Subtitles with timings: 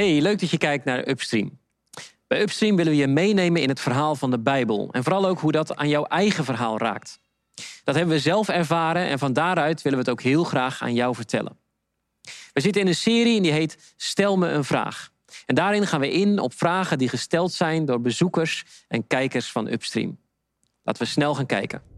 [0.00, 1.58] Hey, leuk dat je kijkt naar Upstream.
[2.26, 4.88] Bij Upstream willen we je meenemen in het verhaal van de Bijbel.
[4.92, 7.20] En vooral ook hoe dat aan jouw eigen verhaal raakt.
[7.84, 10.94] Dat hebben we zelf ervaren en van daaruit willen we het ook heel graag aan
[10.94, 11.58] jou vertellen.
[12.52, 15.10] We zitten in een serie en die heet Stel me een vraag.
[15.46, 19.68] En daarin gaan we in op vragen die gesteld zijn door bezoekers en kijkers van
[19.68, 20.18] Upstream.
[20.82, 21.89] Laten we snel gaan kijken.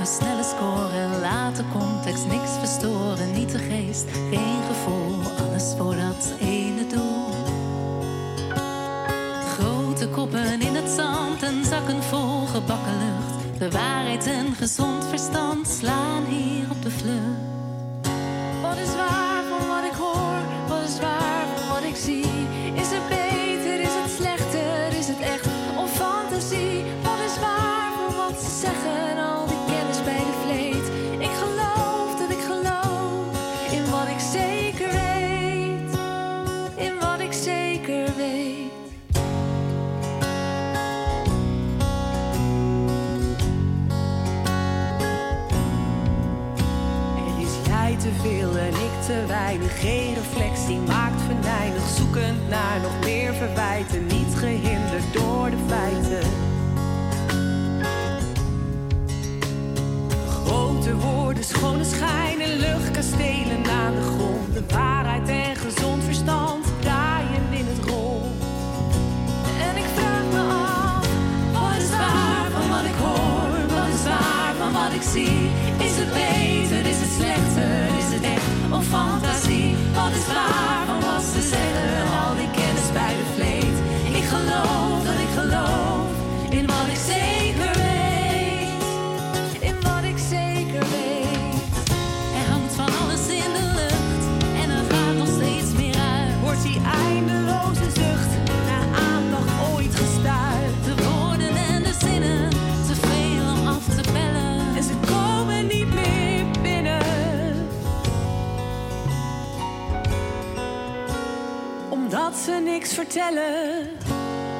[0.00, 6.32] Klappen, snelle scoren, late context, niks verstoren, niet de geest, geen gevoel, alles voor dat
[6.40, 7.26] ene doel.
[9.58, 13.58] Grote koppen in het zand en zakken vol gebakken lucht.
[13.58, 18.08] De waarheid en gezond verstand slaan hier op de vlucht.
[18.62, 20.40] Wat is waar van wat ik hoor?
[20.68, 22.26] Wat is waar van wat ik zie?
[22.74, 23.80] Is het beter?
[23.80, 24.98] Is het slechter?
[24.98, 25.46] Is het echt
[25.78, 26.84] of fantasie?
[27.02, 29.18] Wat is waar van wat ze zeggen?
[29.18, 29.49] Al
[49.10, 49.80] te weinig.
[49.80, 51.88] Geen reflectie maakt venijnig.
[51.96, 54.06] Zoekend naar nog meer verwijten.
[54.06, 56.28] Niet gehinderd door de feiten.
[60.28, 64.54] Grote woorden, schone schijnen, luchtkastelen aan de grond.
[64.54, 68.42] De waarheid en gezond verstand draaien in het rond.
[69.68, 71.06] En ik vraag me af,
[71.52, 73.76] wat is waar van wat ik hoor?
[73.76, 75.50] Wat is waar van wat ik zie?
[75.86, 77.99] Is het beter, is het slechter,
[80.12, 80.69] is waar
[112.34, 113.88] Ze niks vertellen.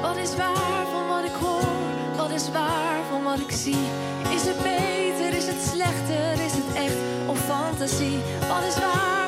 [0.01, 2.15] Wat is waar van wat ik hoor?
[2.17, 3.85] Wat is waar van wat ik zie?
[4.33, 5.33] Is het beter?
[5.33, 6.31] Is het slechter?
[6.45, 6.95] Is het echt
[7.27, 8.19] of fantasie?
[8.47, 9.20] Wat is waar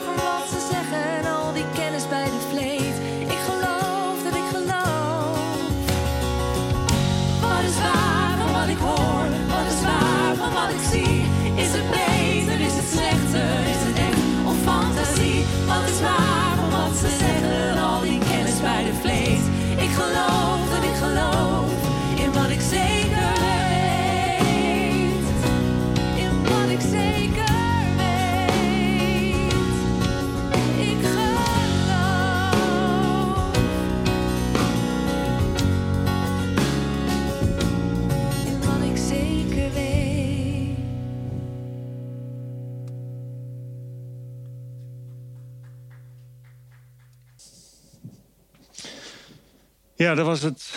[50.04, 50.74] Ja, dat was het.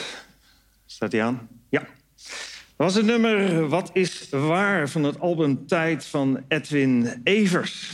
[0.86, 1.48] Staat hij aan?
[1.68, 1.80] Ja.
[1.80, 7.92] Dat was het nummer Wat is waar van het album Tijd van Edwin Evers.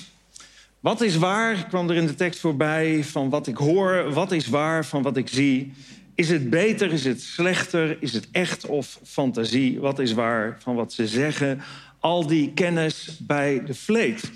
[0.81, 4.13] Wat is waar kwam er in de tekst voorbij van wat ik hoor.
[4.13, 5.73] Wat is waar van wat ik zie.
[6.15, 9.81] Is het beter, is het slechter, is het echt of fantasie?
[9.81, 11.61] Wat is waar van wat ze zeggen?
[12.01, 14.31] Al die kennis bij de vleet.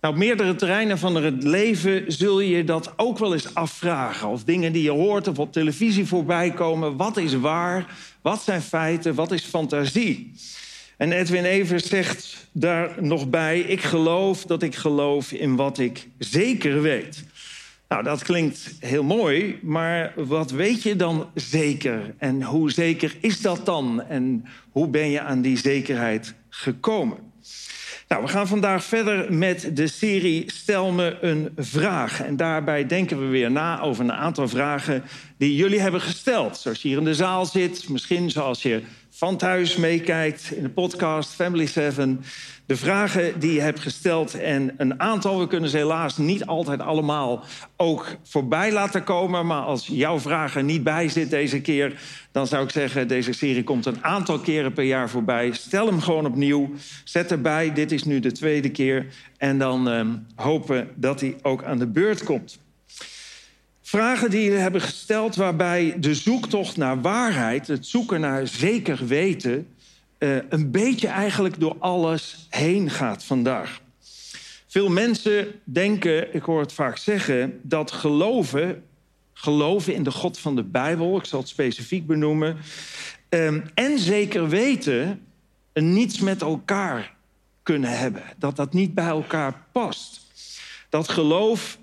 [0.00, 4.28] Nou, op meerdere terreinen van het leven zul je dat ook wel eens afvragen.
[4.28, 6.96] Of dingen die je hoort of op televisie voorbij komen.
[6.96, 7.94] Wat is waar?
[8.22, 9.14] Wat zijn feiten?
[9.14, 10.32] Wat is fantasie?
[10.96, 13.60] En Edwin Evers zegt daar nog bij...
[13.60, 17.24] ik geloof dat ik geloof in wat ik zeker weet.
[17.88, 22.14] Nou, dat klinkt heel mooi, maar wat weet je dan zeker?
[22.18, 24.02] En hoe zeker is dat dan?
[24.02, 27.29] En hoe ben je aan die zekerheid gekomen?
[28.10, 32.22] Nou, we gaan vandaag verder met de serie Stel me een vraag.
[32.22, 35.02] En daarbij denken we weer na over een aantal vragen
[35.36, 36.56] die jullie hebben gesteld.
[36.56, 38.82] Zoals je hier in de zaal zit, misschien zoals je
[39.20, 42.20] van thuis meekijkt in de podcast Family 7.
[42.66, 46.80] De vragen die je hebt gesteld en een aantal, we kunnen ze helaas niet altijd
[46.80, 47.44] allemaal
[47.76, 49.46] ook voorbij laten komen.
[49.46, 52.00] Maar als jouw vraag er niet bij zit deze keer,
[52.32, 55.52] dan zou ik zeggen: deze serie komt een aantal keren per jaar voorbij.
[55.52, 56.70] Stel hem gewoon opnieuw.
[57.04, 59.06] Zet erbij, dit is nu de tweede keer.
[59.36, 62.58] En dan uh, hopen dat hij ook aan de beurt komt.
[63.90, 69.68] Vragen die we hebben gesteld waarbij de zoektocht naar waarheid, het zoeken naar zeker weten,
[70.18, 73.80] uh, een beetje eigenlijk door alles heen gaat vandaag.
[74.66, 78.84] Veel mensen denken, ik hoor het vaak zeggen, dat geloven,
[79.32, 82.56] geloven in de God van de Bijbel, ik zal het specifiek benoemen,
[83.28, 85.26] um, en zeker weten
[85.72, 87.14] niets met elkaar
[87.62, 88.22] kunnen hebben.
[88.38, 90.20] Dat dat niet bij elkaar past.
[90.88, 91.78] Dat geloof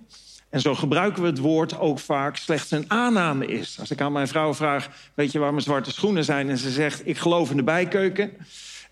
[0.49, 3.79] en zo gebruiken we het woord ook vaak slechts een aanname is.
[3.79, 6.49] Als ik aan mijn vrouw vraag, weet je waar mijn zwarte schoenen zijn?
[6.49, 8.31] En ze zegt, ik geloof in de bijkeuken.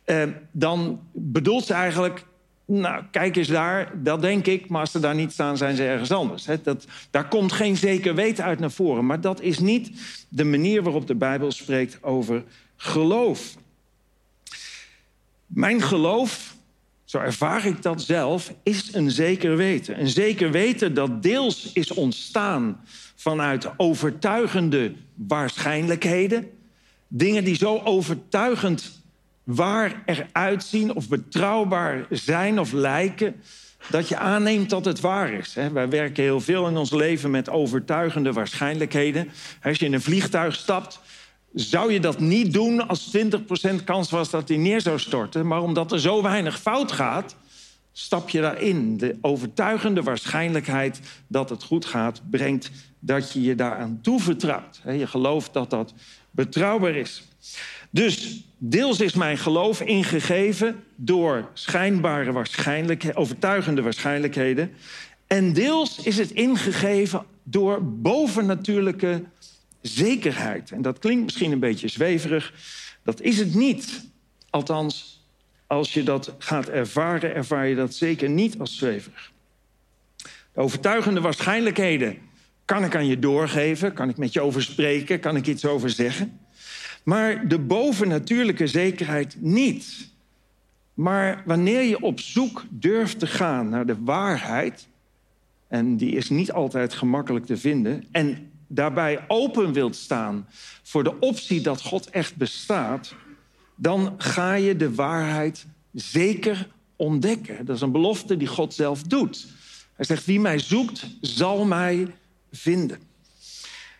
[0.03, 2.25] Eh, dan bedoelt ze eigenlijk,
[2.65, 4.69] nou, kijk eens daar, dat denk ik.
[4.69, 6.47] Maar als ze daar niet staan, zijn ze ergens anders.
[6.63, 9.05] Dat, daar komt geen zeker weten uit naar voren.
[9.05, 9.91] Maar dat is niet
[10.29, 12.43] de manier waarop de Bijbel spreekt over
[12.75, 13.55] geloof.
[15.45, 16.54] Mijn geloof
[17.05, 19.99] zo ervaar ik dat zelf, is een zeker weten.
[19.99, 22.81] Een zeker weten dat deels is ontstaan
[23.15, 26.49] vanuit overtuigende waarschijnlijkheden.
[27.07, 29.03] Dingen die zo overtuigend
[29.43, 33.35] waar eruit zien of betrouwbaar zijn of lijken,
[33.89, 35.53] dat je aanneemt dat het waar is.
[35.73, 39.31] Wij werken heel veel in ons leven met overtuigende waarschijnlijkheden.
[39.63, 40.99] Als je in een vliegtuig stapt,
[41.55, 45.47] zou je dat niet doen als 20% kans was dat hij neer zou storten.
[45.47, 47.35] Maar omdat er zo weinig fout gaat,
[47.91, 48.97] stap je daarin.
[48.97, 54.81] De overtuigende waarschijnlijkheid dat het goed gaat, brengt dat je je daaraan toevertrouwt.
[54.85, 55.93] Je gelooft dat dat
[56.31, 57.23] betrouwbaar is.
[57.89, 64.71] Dus deels is mijn geloof ingegeven door schijnbare waarschijnlijkheden, overtuigende waarschijnlijkheden.
[65.27, 69.23] En deels is het ingegeven door bovennatuurlijke
[69.87, 70.71] zekerheid.
[70.71, 72.53] En dat klinkt misschien een beetje zweverig.
[73.03, 74.05] Dat is het niet.
[74.49, 75.25] Althans,
[75.67, 79.31] als je dat gaat ervaren, ervaar je dat zeker niet als zweverig.
[80.53, 82.17] De overtuigende waarschijnlijkheden
[82.65, 85.89] kan ik aan je doorgeven, kan ik met je over spreken, kan ik iets over
[85.89, 86.39] zeggen.
[87.03, 90.09] Maar de bovennatuurlijke zekerheid niet.
[90.93, 94.87] Maar wanneer je op zoek durft te gaan naar de waarheid,
[95.67, 100.47] en die is niet altijd gemakkelijk te vinden, en daarbij open wilt staan
[100.83, 103.15] voor de optie dat God echt bestaat,
[103.75, 107.65] dan ga je de waarheid zeker ontdekken.
[107.65, 109.47] Dat is een belofte die God zelf doet.
[109.95, 112.15] Hij zegt: Wie mij zoekt, zal mij
[112.51, 112.99] vinden.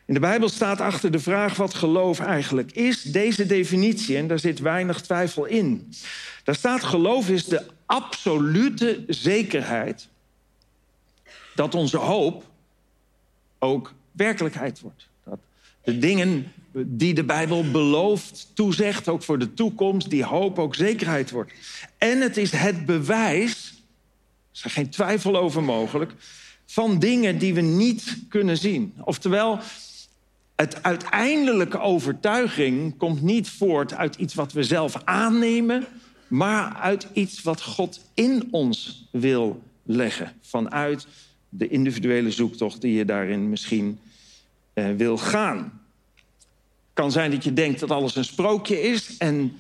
[0.06, 4.40] In de Bijbel staat achter de vraag wat geloof eigenlijk is, deze definitie, en daar
[4.40, 5.94] zit weinig twijfel in.
[6.44, 10.08] Daar staat: geloof is de absolute zekerheid
[11.56, 12.44] dat onze hoop
[13.60, 15.08] ook werkelijkheid wordt.
[15.24, 15.40] Dat
[15.84, 21.32] de dingen die de Bijbel belooft, toezegt, ook voor de toekomst, die hoop ook zekerheid
[21.32, 21.52] wordt.
[21.98, 23.84] En het is het bewijs,
[24.52, 26.14] er is geen twijfel over mogelijk,
[26.66, 28.94] van dingen die we niet kunnen zien.
[29.04, 29.60] Oftewel,
[30.56, 35.86] het uiteindelijke overtuiging komt niet voort uit iets wat we zelf aannemen,
[36.28, 40.34] maar uit iets wat God in ons wil leggen.
[40.42, 41.08] Vanuit
[41.58, 44.00] de individuele zoektocht die je daarin misschien
[44.74, 45.82] uh, wil gaan.
[46.94, 49.18] Kan zijn dat je denkt dat alles een sprookje is.
[49.18, 49.60] En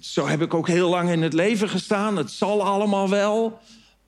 [0.00, 2.16] zo heb ik ook heel lang in het leven gestaan.
[2.16, 3.58] Het zal allemaal wel.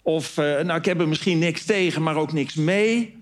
[0.03, 3.17] Of, uh, nou, ik heb er misschien niks tegen, maar ook niks mee.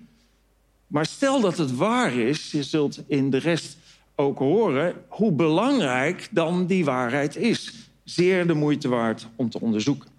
[0.87, 3.77] Maar stel dat het waar is, je zult in de rest
[4.15, 7.73] ook horen hoe belangrijk dan die waarheid is.
[8.03, 10.16] Zeer de moeite waard om te onderzoeken.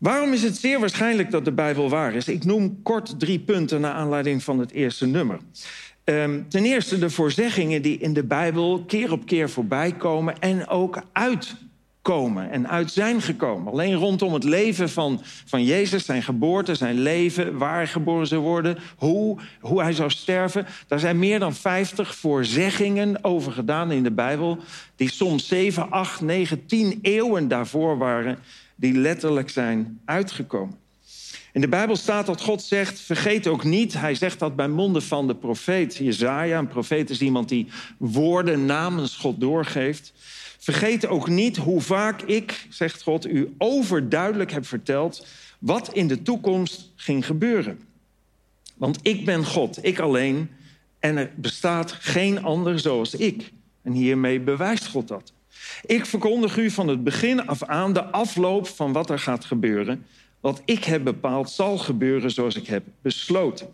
[0.00, 2.28] Waarom is het zeer waarschijnlijk dat de Bijbel waar is?
[2.28, 5.38] Ik noem kort drie punten naar aanleiding van het eerste nummer.
[6.04, 10.68] Um, ten eerste de voorzeggingen die in de Bijbel keer op keer voorbij komen en
[10.68, 13.72] ook uitkomen en uit zijn gekomen.
[13.72, 18.78] Alleen rondom het leven van, van Jezus, zijn geboorte, zijn leven, waar geboren zou worden,
[18.96, 20.66] hoe, hoe hij zou sterven.
[20.86, 24.58] Daar zijn meer dan 50 voorzeggingen over gedaan in de Bijbel,
[24.96, 28.38] die soms 7, 8, 9, 10 eeuwen daarvoor waren
[28.80, 30.78] die letterlijk zijn uitgekomen.
[31.52, 33.92] In de Bijbel staat dat God zegt: vergeet ook niet.
[33.92, 36.58] Hij zegt dat bij monden van de profeet Jezaja.
[36.58, 37.66] Een profeet is iemand die
[37.98, 40.12] woorden namens God doorgeeft.
[40.58, 45.26] Vergeet ook niet hoe vaak ik, zegt God, u overduidelijk heb verteld
[45.58, 47.80] wat in de toekomst ging gebeuren.
[48.76, 50.50] Want ik ben God, ik alleen,
[50.98, 53.52] en er bestaat geen ander zoals ik.
[53.82, 55.32] En hiermee bewijst God dat.
[55.86, 60.06] Ik verkondig u van het begin af aan de afloop van wat er gaat gebeuren.
[60.40, 63.68] Wat ik heb bepaald zal gebeuren zoals ik heb besloten.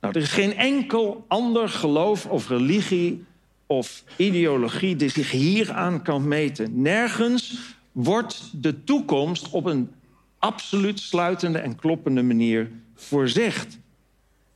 [0.00, 3.24] Nou, er is geen enkel ander geloof of religie
[3.66, 6.82] of ideologie die zich hieraan kan meten.
[6.82, 7.58] Nergens
[7.92, 9.90] wordt de toekomst op een
[10.38, 13.78] absoluut sluitende en kloppende manier voorzegd.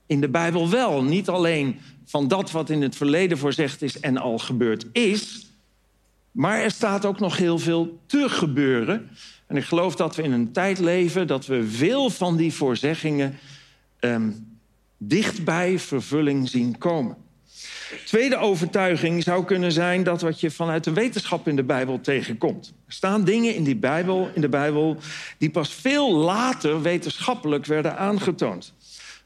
[0.07, 4.17] In de Bijbel wel, niet alleen van dat wat in het verleden voorzegd is en
[4.17, 5.47] al gebeurd is,
[6.35, 9.11] maar er staat ook nog heel veel te gebeuren.
[9.47, 13.39] En ik geloof dat we in een tijd leven dat we veel van die voorzeggingen
[14.01, 14.59] um,
[14.99, 17.17] dichtbij vervulling zien komen.
[18.05, 22.75] Tweede overtuiging zou kunnen zijn dat wat je vanuit de wetenschap in de Bijbel tegenkomt.
[22.87, 24.97] Er staan dingen in, die Bijbel, in de Bijbel
[25.39, 28.75] die pas veel later wetenschappelijk werden aangetoond.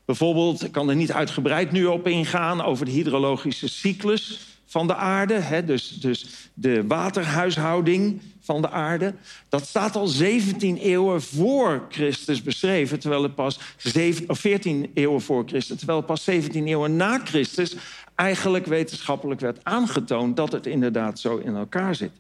[0.05, 4.95] Bijvoorbeeld, ik kan er niet uitgebreid nu op ingaan over de hydrologische cyclus van de
[4.95, 9.15] aarde, hè, dus, dus de waterhuishouding van de aarde.
[9.49, 15.21] Dat staat al 17 eeuwen voor Christus beschreven, terwijl het pas 7, of 14 eeuwen
[15.21, 17.77] voor Christus, terwijl het pas 17 eeuwen na Christus
[18.15, 22.13] eigenlijk wetenschappelijk werd aangetoond dat het inderdaad zo in elkaar zit.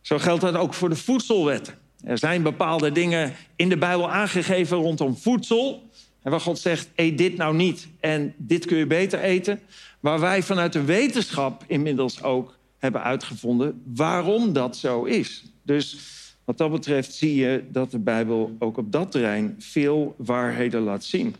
[0.00, 1.74] Zo geldt dat ook voor de voedselwetten.
[2.04, 5.90] Er zijn bepaalde dingen in de Bijbel aangegeven rondom voedsel.
[6.24, 9.60] En waar God zegt, eet dit nou niet en dit kun je beter eten.
[10.00, 15.44] Waar wij vanuit de wetenschap inmiddels ook hebben uitgevonden waarom dat zo is.
[15.62, 15.98] Dus
[16.44, 21.04] wat dat betreft zie je dat de Bijbel ook op dat terrein veel waarheden laat
[21.04, 21.34] zien.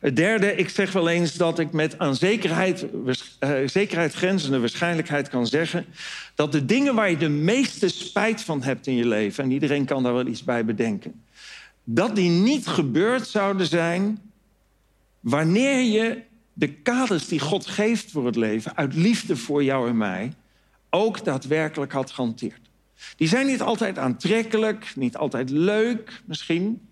[0.00, 5.28] Het derde, ik zeg wel eens dat ik met aan zekerheid, uh, zekerheid grenzende waarschijnlijkheid
[5.28, 5.86] kan zeggen
[6.34, 9.84] dat de dingen waar je de meeste spijt van hebt in je leven, en iedereen
[9.84, 11.22] kan daar wel iets bij bedenken,
[11.90, 14.18] dat die niet gebeurd zouden zijn
[15.20, 19.96] wanneer je de kaders die God geeft voor het leven, uit liefde voor jou en
[19.96, 20.32] mij,
[20.90, 22.60] ook daadwerkelijk had gehanteerd.
[23.16, 26.88] Die zijn niet altijd aantrekkelijk, niet altijd leuk misschien,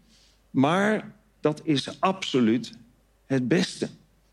[0.50, 2.72] maar dat is absoluut
[3.26, 3.88] het beste.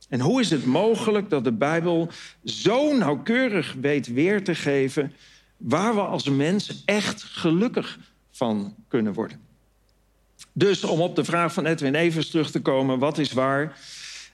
[0.09, 2.09] En hoe is het mogelijk dat de Bijbel
[2.43, 5.13] zo nauwkeurig weet weer te geven
[5.57, 7.99] waar we als mens echt gelukkig
[8.31, 9.52] van kunnen worden?
[10.53, 13.77] Dus om op de vraag van Edwin Evers terug te komen, wat is waar?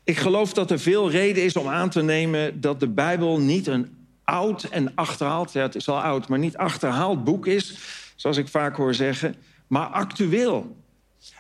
[0.04, 3.68] Ik geloof dat er veel reden is om aan te nemen dat de Bijbel niet
[3.68, 7.78] een oud en achterhaald, ja, het is al oud, maar niet achterhaald boek is,
[8.16, 9.36] zoals ik vaak hoor zeggen,
[9.68, 10.76] maar actueel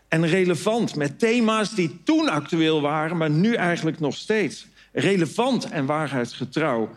[0.07, 4.67] en relevant met thema's die toen actueel waren, maar nu eigenlijk nog steeds.
[4.91, 6.89] Relevant en waarheidsgetrouw.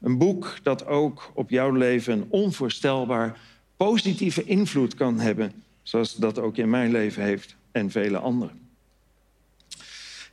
[0.00, 3.38] Een boek dat ook op jouw leven een onvoorstelbaar
[3.76, 8.68] positieve invloed kan hebben, zoals dat ook in mijn leven heeft en vele anderen.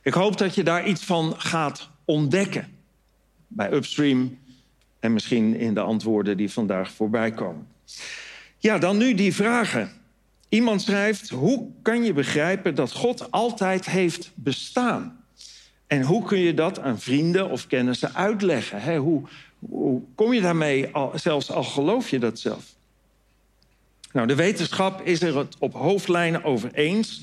[0.02, 2.76] Ik hoop dat je daar iets van gaat ontdekken
[3.46, 4.38] bij Upstream
[5.00, 7.66] en misschien in de antwoorden die vandaag voorbij komen.
[8.58, 9.90] Ja, dan nu die vragen.
[10.48, 15.24] Iemand schrijft: Hoe kan je begrijpen dat God altijd heeft bestaan?
[15.86, 18.96] En hoe kun je dat aan vrienden of kennissen uitleggen?
[18.96, 19.22] Hoe,
[19.58, 22.76] hoe kom je daarmee, zelfs al geloof je dat zelf?
[24.12, 27.22] Nou, de wetenschap is er het op hoofdlijnen over eens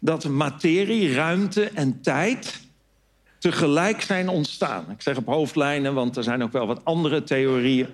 [0.00, 2.60] dat materie, ruimte en tijd
[3.38, 4.84] tegelijk zijn ontstaan.
[4.90, 7.86] Ik zeg op hoofdlijnen, want er zijn ook wel wat andere theorieën.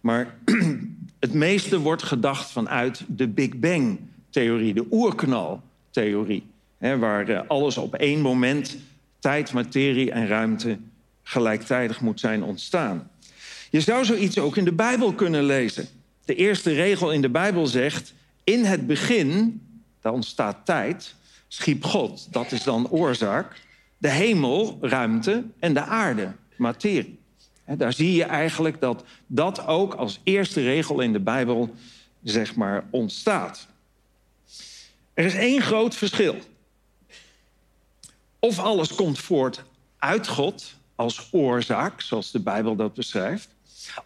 [0.00, 0.34] Maar
[1.20, 6.46] het meeste wordt gedacht vanuit de Big Bang-theorie, de oerknal-theorie.
[6.78, 8.76] Waar eh, alles op één moment,
[9.18, 10.78] tijd, materie en ruimte,
[11.22, 13.10] gelijktijdig moet zijn ontstaan.
[13.70, 15.88] Je zou zoiets ook in de Bijbel kunnen lezen.
[16.24, 18.14] De eerste regel in de Bijbel zegt:
[18.44, 19.62] In het begin,
[20.00, 21.14] daar ontstaat tijd,
[21.48, 23.60] schiep God, dat is dan oorzaak,
[23.98, 27.18] de hemel, ruimte en de aarde, materie.
[27.64, 31.74] daar zie je eigenlijk dat dat ook als eerste regel in de Bijbel
[32.22, 33.66] zeg maar ontstaat.
[35.14, 36.36] Er is één groot verschil.
[38.38, 39.62] Of alles komt voort
[39.98, 43.48] uit God als oorzaak, zoals de Bijbel dat beschrijft,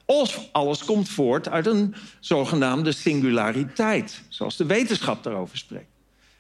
[0.05, 5.91] of alles komt voort uit een zogenaamde singulariteit, zoals de wetenschap daarover spreekt.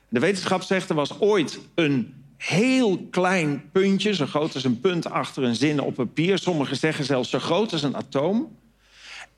[0.08, 5.10] De wetenschap zegt er was ooit een heel klein puntje, zo groot als een punt
[5.10, 6.38] achter een zin op papier.
[6.38, 8.56] Sommigen zeggen zelfs zo groot als een atoom.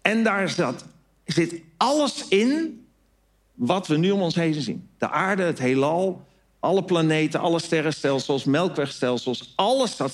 [0.02, 0.85] En daar zat,
[1.25, 2.83] zit alles in
[3.55, 4.88] wat we nu om ons heen zien.
[4.99, 6.26] De aarde, het heelal,
[6.61, 9.52] alle planeten, alle sterrenstelsels, melkwegstelsels.
[9.57, 10.12] Alles staat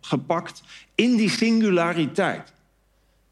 [0.00, 0.62] samengepakt
[0.94, 2.52] in die singulariteit.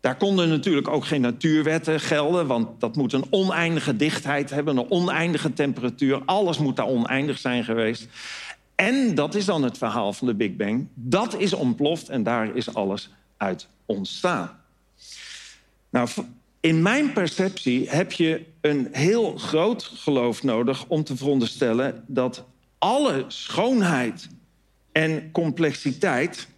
[0.00, 4.90] Daar konden natuurlijk ook geen natuurwetten gelden, want dat moet een oneindige dichtheid hebben, een
[4.90, 6.22] oneindige temperatuur.
[6.24, 8.06] Alles moet daar oneindig zijn geweest.
[8.74, 10.86] En dat is dan het verhaal van de Big Bang.
[10.94, 14.60] Dat is ontploft en daar is alles uit ontstaan.
[15.90, 16.08] Nou,
[16.60, 22.44] in mijn perceptie heb je een heel groot geloof nodig om te veronderstellen dat
[22.78, 24.28] alle schoonheid
[24.92, 26.48] en complexiteit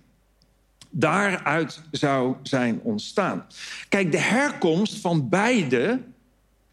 [0.90, 3.46] daaruit zou zijn ontstaan.
[3.88, 6.00] Kijk, de herkomst van beide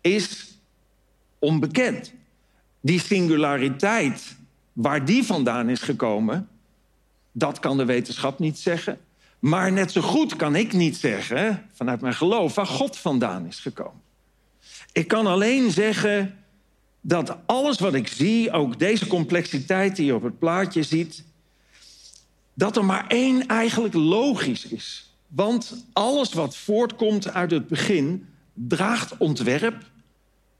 [0.02, 0.56] is
[1.40, 2.14] onbekend.
[2.82, 4.36] Die singulariteit,
[4.74, 6.48] waar die vandaan is gekomen,
[7.32, 9.00] dat kan de wetenschap niet zeggen.
[9.40, 13.60] Maar net zo goed kan ik niet zeggen, vanuit mijn geloof, waar God vandaan is
[13.60, 14.02] gekomen.
[14.92, 16.38] Ik kan alleen zeggen
[17.02, 21.24] dat alles wat ik zie, ook deze complexiteit die je op het plaatje ziet,
[22.58, 25.14] dat er maar één eigenlijk logisch is.
[25.28, 29.84] Want alles wat voortkomt uit het begin draagt ontwerp,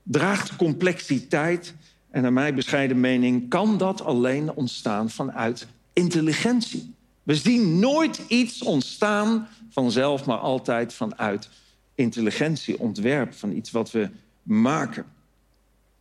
[0.04, 1.74] draagt complexiteit.
[2.10, 6.94] En naar mijn bescheiden mening kan dat alleen ontstaan vanuit intelligentie.
[7.24, 11.50] We zien nooit iets ontstaan vanzelf, maar altijd vanuit
[11.96, 14.10] intelligentie, ontwerp, van iets wat we
[14.44, 15.06] maken.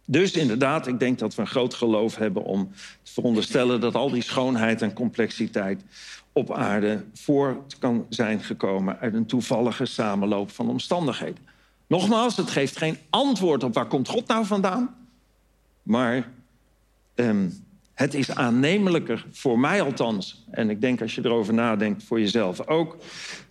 [0.06, 2.70] Dus inderdaad, ik denk dat we een groot geloof hebben om
[3.02, 5.82] te veronderstellen dat al die schoonheid en complexiteit
[6.32, 11.46] op aarde voort kan zijn gekomen uit een toevallige samenloop van omstandigheden.
[11.86, 14.94] Nogmaals, het geeft geen antwoord op waar komt God nou vandaan.
[15.82, 16.28] Maar
[17.14, 22.20] um, het is aannemelijker, voor mij althans, en ik denk als je erover nadenkt voor
[22.20, 22.96] jezelf ook,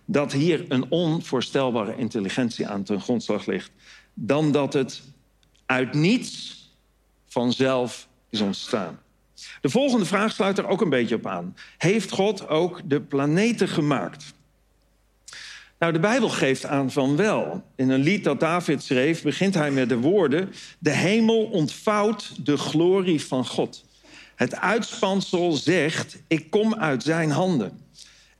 [0.04, 3.70] dat hier een onvoorstelbare intelligentie aan ten grondslag ligt,
[4.14, 5.02] dan dat het
[5.66, 6.64] uit niets
[7.26, 8.98] vanzelf is ontstaan.
[9.60, 11.56] De volgende vraag sluit er ook een beetje op aan.
[11.78, 14.34] Heeft God ook de planeten gemaakt?
[15.78, 17.62] Nou, de Bijbel geeft aan van wel.
[17.74, 22.56] In een lied dat David schreef, begint hij met de woorden: De hemel ontvouwt de
[22.56, 23.84] glorie van God.
[24.34, 27.80] Het uitspansel zegt: Ik kom uit zijn handen.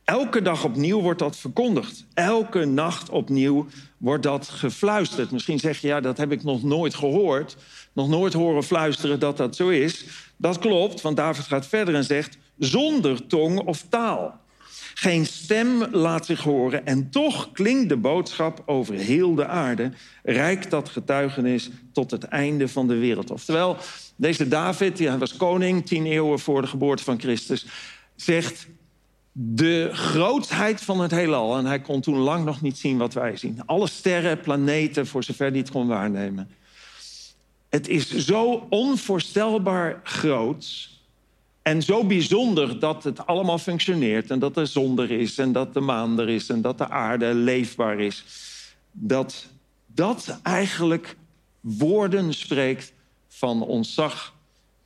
[0.06, 2.06] Elke dag opnieuw wordt dat verkondigd.
[2.14, 5.30] Elke nacht opnieuw wordt dat gefluisterd.
[5.30, 7.56] Misschien zeg je, ja, dat heb ik nog nooit gehoord.
[7.92, 10.04] Nog nooit horen fluisteren dat dat zo is.
[10.36, 12.38] Dat klopt, want David gaat verder en zegt...
[12.58, 14.40] zonder tong of taal.
[14.94, 19.92] Geen stem laat zich horen en toch klinkt de boodschap over heel de aarde.
[20.22, 23.30] Rijkt dat getuigenis tot het einde van de wereld.
[23.30, 23.76] Oftewel,
[24.16, 27.66] deze David, hij was koning tien eeuwen voor de geboorte van Christus,
[28.16, 28.66] zegt
[29.38, 31.56] de grootheid van het heelal.
[31.56, 33.66] En hij kon toen lang nog niet zien wat wij zien.
[33.66, 36.50] Alle sterren, planeten, voor zover hij het kon waarnemen.
[37.68, 40.90] Het is zo onvoorstelbaar groot
[41.62, 45.74] en zo bijzonder dat het allemaal functioneert en dat er zon er is en dat
[45.74, 48.24] de maan er is en dat de aarde leefbaar is.
[48.90, 49.46] Dat
[49.86, 51.16] dat eigenlijk
[51.60, 52.92] woorden spreekt
[53.28, 54.34] van ontzag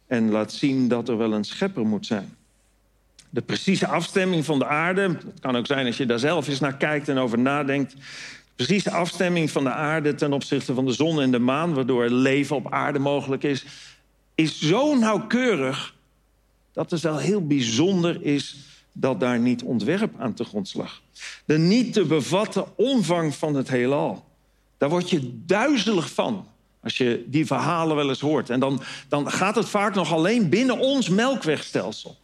[0.07, 2.39] en laat zien dat er wel een schepper moet zijn.
[3.31, 6.61] De precieze afstemming van de aarde, het kan ook zijn als je daar zelf eens
[6.61, 7.93] naar kijkt en over nadenkt.
[7.93, 12.09] De precieze afstemming van de aarde ten opzichte van de zon en de maan, waardoor
[12.09, 13.65] leven op aarde mogelijk is,
[14.35, 15.95] is zo nauwkeurig
[16.73, 18.57] dat het wel heel bijzonder is
[18.93, 21.03] dat daar niet ontwerp aan te grondslag.
[21.45, 24.25] De niet te bevatten omvang van het heelal.
[24.79, 26.47] Daar word je duizelig van
[26.83, 28.51] als je die verhalen wel eens hoort.
[28.51, 32.19] En dan, dan gaat het vaak nog alleen binnen ons melkwegstelsel.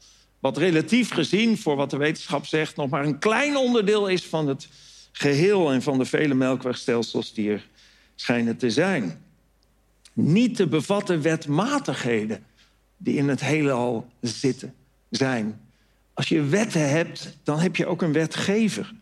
[0.47, 4.49] Wat relatief gezien, voor wat de wetenschap zegt, nog maar een klein onderdeel is van
[4.49, 4.69] het
[5.13, 7.69] geheel en van de vele melkwegstelsels die er
[8.15, 9.23] schijnen te zijn.
[10.13, 12.45] Niet te bevatten wetmatigheden
[12.97, 14.75] die in het heelal zitten,
[15.11, 15.61] zijn.
[16.15, 18.95] Als je wetten hebt, dan heb je ook een wetgever.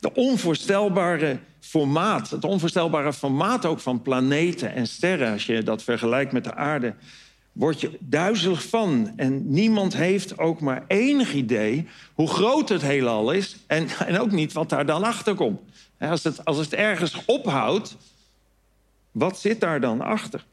[0.00, 6.32] De onvoorstelbare formaat, het onvoorstelbare formaat ook van planeten en sterren, als je dat vergelijkt
[6.32, 6.94] met de aarde,
[7.52, 9.12] word je duizelig van.
[9.16, 14.30] En niemand heeft ook maar enig idee hoe groot het heelal is en, en ook
[14.30, 15.60] niet wat daar dan achter komt.
[15.98, 17.96] Als het, als het ergens ophoudt,
[19.10, 20.44] wat zit daar dan achter?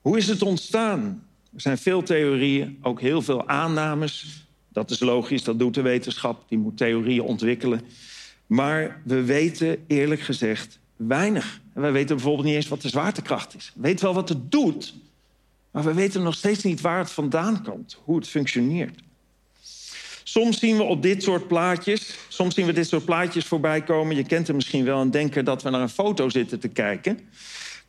[0.00, 1.26] Hoe is het ontstaan?
[1.54, 4.44] Er zijn veel theorieën, ook heel veel aannames.
[4.68, 6.44] Dat is logisch, dat doet de wetenschap.
[6.48, 7.80] Die moet theorieën ontwikkelen.
[8.46, 11.60] Maar we weten eerlijk gezegd weinig.
[11.72, 13.72] Wij weten bijvoorbeeld niet eens wat de zwaartekracht is.
[13.74, 14.94] We weten wel wat het doet,
[15.70, 18.98] maar we weten nog steeds niet waar het vandaan komt, hoe het functioneert.
[20.24, 24.16] Soms zien we op dit soort plaatjes, soms zien we dit soort plaatjes voorbij komen.
[24.16, 27.18] Je kent er misschien wel en denken dat we naar een foto zitten te kijken.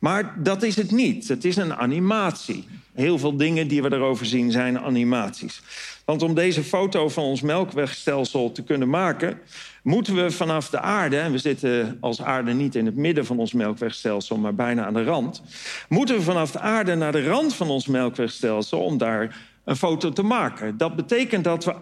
[0.02, 1.28] Maar dat is het niet.
[1.28, 2.64] Het is een animatie.
[2.92, 5.62] Heel veel dingen die we erover zien zijn animaties.
[6.04, 9.38] Want om deze foto van ons melkwegstelsel te kunnen maken,
[9.82, 13.38] moeten we vanaf de aarde, en we zitten als aarde niet in het midden van
[13.38, 15.42] ons melkwegstelsel, maar bijna aan de rand,
[15.88, 20.12] moeten we vanaf de aarde naar de rand van ons melkwegstelsel om daar een foto
[20.12, 20.76] te maken.
[20.76, 21.74] Dat betekent dat we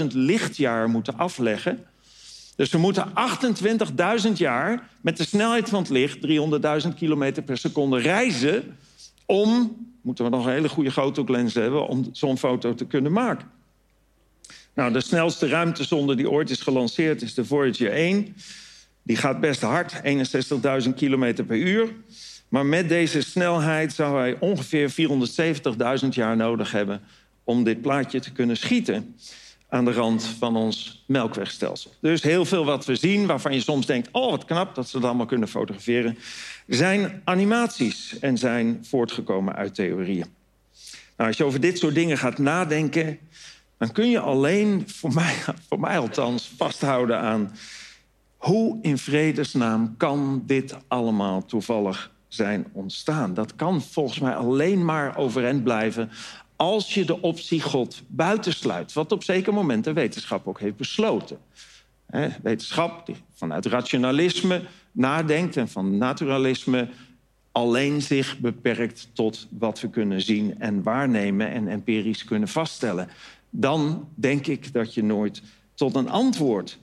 [0.00, 1.86] 28.000 lichtjaar moeten afleggen
[2.56, 3.12] Dus we moeten
[4.26, 6.18] 28.000 jaar met de snelheid van het licht,
[6.86, 8.76] 300.000 kilometer per seconde, reizen
[9.26, 13.50] om, moeten we nog een hele goede groothoeklens hebben, om zo'n foto te kunnen maken.
[14.74, 18.36] Nou, de snelste ruimtesonde die ooit is gelanceerd is de Voyager 1.
[19.02, 20.00] Die gaat best hard,
[20.84, 21.92] 61.000 kilometer per uur.
[22.48, 24.90] Maar met deze snelheid zou hij ongeveer
[26.02, 27.00] 470.000 jaar nodig hebben
[27.44, 29.14] om dit plaatje te kunnen schieten
[29.72, 31.90] aan de rand van ons melkwegstelsel.
[32.00, 34.08] Dus heel veel wat we zien, waarvan je soms denkt...
[34.12, 36.18] oh, wat knap dat ze dat allemaal kunnen fotograferen...
[36.66, 40.26] zijn animaties en zijn voortgekomen uit theorieën.
[41.16, 43.18] Nou, als je over dit soort dingen gaat nadenken...
[43.78, 45.34] dan kun je alleen, voor mij,
[45.68, 47.56] voor mij althans, vasthouden aan...
[48.36, 53.34] hoe in vredesnaam kan dit allemaal toevallig zijn ontstaan?
[53.34, 56.10] Dat kan volgens mij alleen maar overeind blijven
[56.62, 58.92] als je de optie God buitensluit.
[58.92, 61.38] Wat op zeker moment de wetenschap ook heeft besloten.
[62.42, 66.88] wetenschap die vanuit rationalisme nadenkt en van naturalisme
[67.52, 73.08] alleen zich beperkt tot wat we kunnen zien en waarnemen en empirisch kunnen vaststellen.
[73.50, 75.42] Dan denk ik dat je nooit
[75.74, 76.78] tot een antwoord.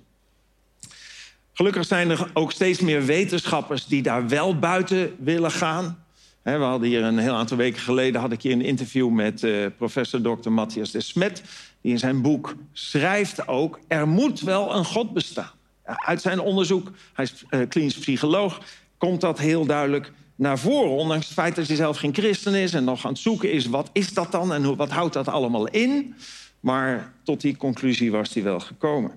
[1.54, 6.04] Gelukkig zijn er ook steeds meer wetenschappers die daar wel buiten willen gaan.
[6.42, 9.66] We hadden hier een heel aantal weken geleden had ik hier een interview met uh,
[9.78, 10.50] professor Dr.
[10.50, 11.44] Matthias de Smet.
[11.82, 15.52] Die in zijn boek schrijft ook: er moet wel een God bestaan.
[15.84, 18.62] Uit zijn onderzoek, hij is uh, klinisch psycholoog,
[18.98, 20.92] komt dat heel duidelijk naar voren.
[20.92, 23.66] Ondanks het feit dat hij zelf geen christen is en nog aan het zoeken is:
[23.66, 26.16] wat is dat dan en wat houdt dat allemaal in?
[26.60, 29.12] Maar tot die conclusie was hij wel gekomen.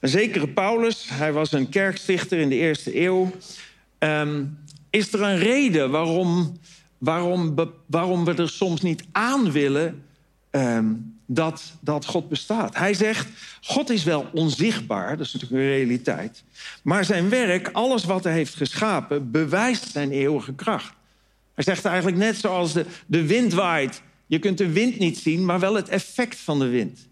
[0.00, 3.30] Een zekere Paulus, hij was een kerkstichter in de eerste eeuw.
[3.98, 4.58] Um,
[4.92, 6.56] is er een reden waarom,
[6.98, 7.54] waarom,
[7.86, 10.04] waarom we er soms niet aan willen
[10.50, 12.76] um, dat, dat God bestaat?
[12.76, 13.28] Hij zegt,
[13.60, 16.44] God is wel onzichtbaar, dat is natuurlijk een realiteit.
[16.82, 20.94] Maar zijn werk, alles wat hij heeft geschapen, bewijst zijn eeuwige kracht.
[21.54, 24.02] Hij zegt eigenlijk net zoals de, de wind waait.
[24.26, 27.08] Je kunt de wind niet zien, maar wel het effect van de wind.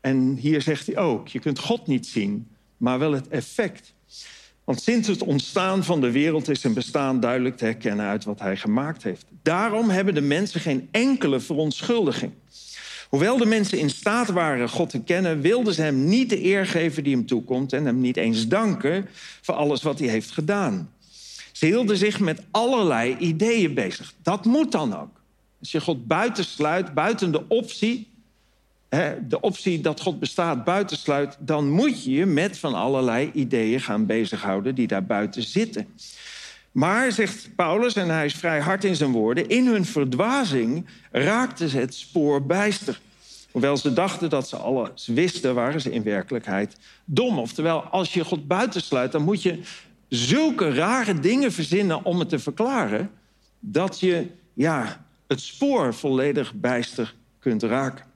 [0.00, 3.92] En hier zegt hij ook, je kunt God niet zien, maar wel het effect.
[4.64, 8.40] Want sinds het ontstaan van de wereld is zijn bestaan duidelijk te herkennen uit wat
[8.40, 9.26] hij gemaakt heeft.
[9.42, 12.32] Daarom hebben de mensen geen enkele verontschuldiging.
[13.08, 16.66] Hoewel de mensen in staat waren God te kennen, wilden ze hem niet de eer
[16.66, 19.08] geven die hem toekomt en hem niet eens danken
[19.40, 20.90] voor alles wat hij heeft gedaan.
[21.52, 24.14] Ze hielden zich met allerlei ideeën bezig.
[24.22, 25.20] Dat moet dan ook.
[25.60, 28.11] Als je God buitensluit, buiten de optie
[29.28, 34.06] de optie dat God bestaat buitensluit, dan moet je je met van allerlei ideeën gaan
[34.06, 35.86] bezighouden die daar buiten zitten.
[36.72, 41.68] Maar, zegt Paulus, en hij is vrij hard in zijn woorden, in hun verdwazing raakten
[41.68, 43.00] ze het spoor bijster.
[43.50, 47.38] Hoewel ze dachten dat ze alles wisten, waren ze in werkelijkheid dom.
[47.38, 49.60] Oftewel, als je God buitensluit, dan moet je
[50.08, 53.10] zulke rare dingen verzinnen om het te verklaren,
[53.60, 58.11] dat je ja, het spoor volledig bijster kunt raken.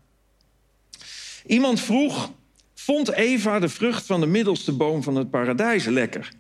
[1.47, 2.31] Iemand vroeg,
[2.75, 6.33] vond Eva de vrucht van de middelste boom van het paradijs lekker?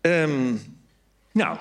[0.00, 0.60] Um,
[1.32, 1.58] nou,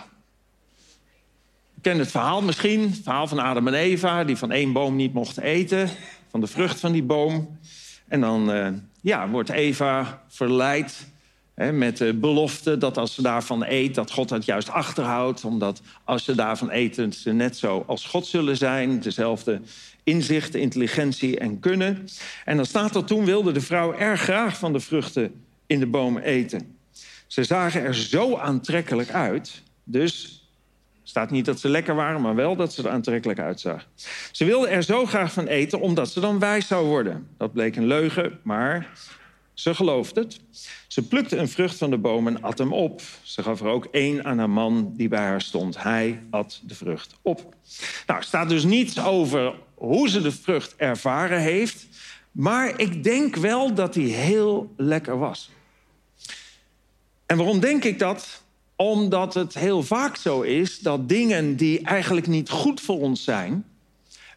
[1.73, 2.81] je kent het verhaal misschien.
[2.81, 5.89] Het verhaal van Adam en Eva, die van één boom niet mochten eten.
[6.29, 7.59] Van de vrucht van die boom.
[8.07, 8.67] En dan uh,
[9.01, 11.07] ja, wordt Eva verleid
[11.53, 13.95] hè, met de belofte dat als ze daarvan eet...
[13.95, 15.45] dat God het juist achterhoudt.
[15.45, 18.99] Omdat als ze daarvan eten, ze net zo als God zullen zijn.
[18.99, 19.61] Dezelfde
[20.09, 22.07] inzicht, intelligentie en kunnen.
[22.45, 25.33] En dan staat er toen wilde de vrouw erg graag van de vruchten
[25.65, 26.77] in de boom eten.
[27.27, 30.43] Ze zagen er zo aantrekkelijk uit, dus
[31.03, 33.87] staat niet dat ze lekker waren, maar wel dat ze er aantrekkelijk uitzagen.
[34.31, 37.27] Ze wilde er zo graag van eten, omdat ze dan wijs zou worden.
[37.37, 38.87] Dat bleek een leugen, maar
[39.53, 40.39] ze geloofde het.
[40.87, 43.01] Ze plukte een vrucht van de boom en at hem op.
[43.21, 45.83] Ze gaf er ook één aan een man die bij haar stond.
[45.83, 47.55] Hij at de vrucht op.
[48.07, 51.87] Nou, staat dus niets over hoe ze de vrucht ervaren heeft.
[52.31, 55.49] Maar ik denk wel dat die heel lekker was.
[57.25, 58.43] En waarom denk ik dat?
[58.75, 63.65] Omdat het heel vaak zo is dat dingen die eigenlijk niet goed voor ons zijn,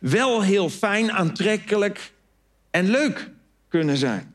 [0.00, 2.12] wel heel fijn, aantrekkelijk
[2.70, 3.30] en leuk
[3.68, 4.34] kunnen zijn.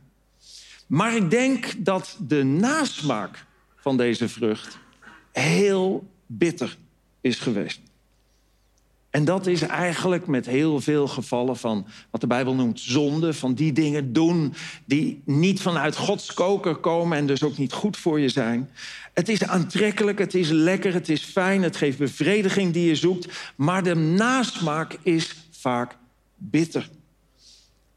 [0.88, 4.78] Maar ik denk dat de nasmaak van deze vrucht
[5.32, 6.78] heel bitter
[7.22, 7.80] is geweest.
[9.10, 13.54] En dat is eigenlijk met heel veel gevallen van wat de Bijbel noemt zonde, van
[13.54, 14.54] die dingen doen
[14.86, 18.70] die niet vanuit Gods koker komen en dus ook niet goed voor je zijn.
[19.13, 23.54] Het is aantrekkelijk, het is lekker, het is fijn, het geeft bevrediging die je zoekt,
[23.56, 25.98] maar de nasmaak is vaak
[26.36, 26.89] bitter.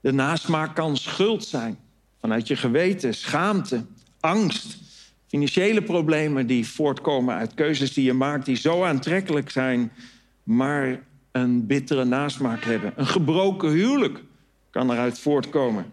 [0.01, 1.79] De nasmaak kan schuld zijn
[2.21, 3.85] vanuit je geweten, schaamte,
[4.21, 4.77] angst,
[5.27, 9.93] financiële problemen die voortkomen uit keuzes die je maakt, die zo aantrekkelijk zijn,
[10.57, 12.93] maar een bittere nasmaak hebben.
[12.97, 14.23] Een gebroken huwelijk
[14.71, 15.85] kan eruit voortkomen.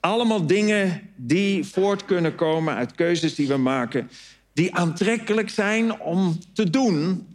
[0.00, 4.10] Allemaal dingen die voort kunnen komen uit keuzes die we maken,
[4.52, 7.26] die aantrekkelijk zijn om te doen,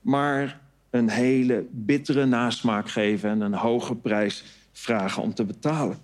[0.00, 5.98] maar een hele bittere nasmaak geven en een hoge prijs vragen om te betalen.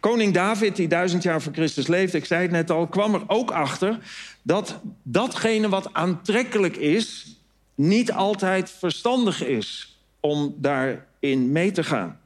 [0.00, 3.22] Koning David, die duizend jaar voor Christus leefde, ik zei het net al, kwam er
[3.26, 3.98] ook achter
[4.42, 7.34] dat datgene wat aantrekkelijk is,
[7.80, 12.20] niet altijd verstandig is om daarin mee te gaan.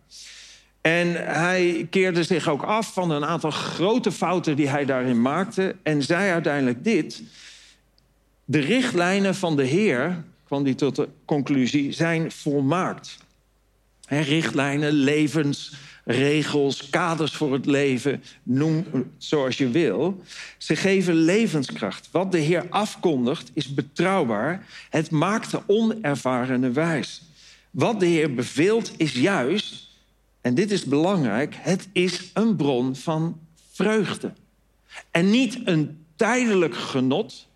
[0.81, 5.77] En hij keerde zich ook af van een aantal grote fouten die hij daarin maakte
[5.83, 7.23] en zei uiteindelijk dit:
[8.45, 13.19] De richtlijnen van de Heer, kwam hij tot de conclusie, zijn volmaakt.
[14.09, 14.93] Richtlijnen,
[16.05, 18.85] levensregels, kaders voor het leven, noem
[19.19, 20.23] zoals je wil.
[20.59, 22.09] Ze geven levenskracht.
[22.11, 24.67] Wat de Heer afkondigt is betrouwbaar.
[24.91, 27.23] Het maakt de onervarene wijs.
[27.71, 29.89] Wat de Heer beveelt is juist,
[30.41, 33.41] en dit is belangrijk, het is een bron van
[33.73, 34.33] vreugde.
[35.11, 37.49] En niet een tijdelijk genot,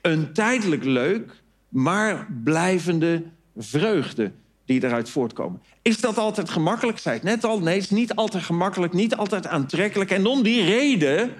[0.00, 3.22] een tijdelijk leuk, maar blijvende
[3.56, 4.32] vreugde
[4.64, 5.60] die eruit voortkomen.
[5.84, 6.98] Is dat altijd gemakkelijk?
[6.98, 7.60] Zei het net al.
[7.60, 10.10] Nee, het is niet altijd gemakkelijk, niet altijd aantrekkelijk.
[10.10, 11.34] En om die reden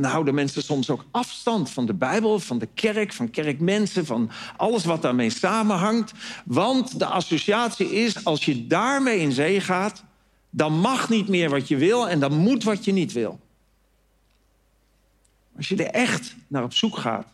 [0.00, 4.84] houden mensen soms ook afstand van de Bijbel, van de kerk, van kerkmensen, van alles
[4.84, 6.12] wat daarmee samenhangt.
[6.44, 10.04] Want de associatie is, als je daarmee in zee gaat,
[10.50, 13.40] dan mag niet meer wat je wil en dan moet wat je niet wil.
[15.56, 17.26] Als je er echt naar op zoek gaat,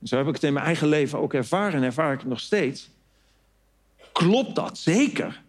[0.00, 2.28] en zo heb ik het in mijn eigen leven ook ervaren en ervaar ik het
[2.28, 2.90] nog steeds,
[4.18, 5.42] klopt dat zeker.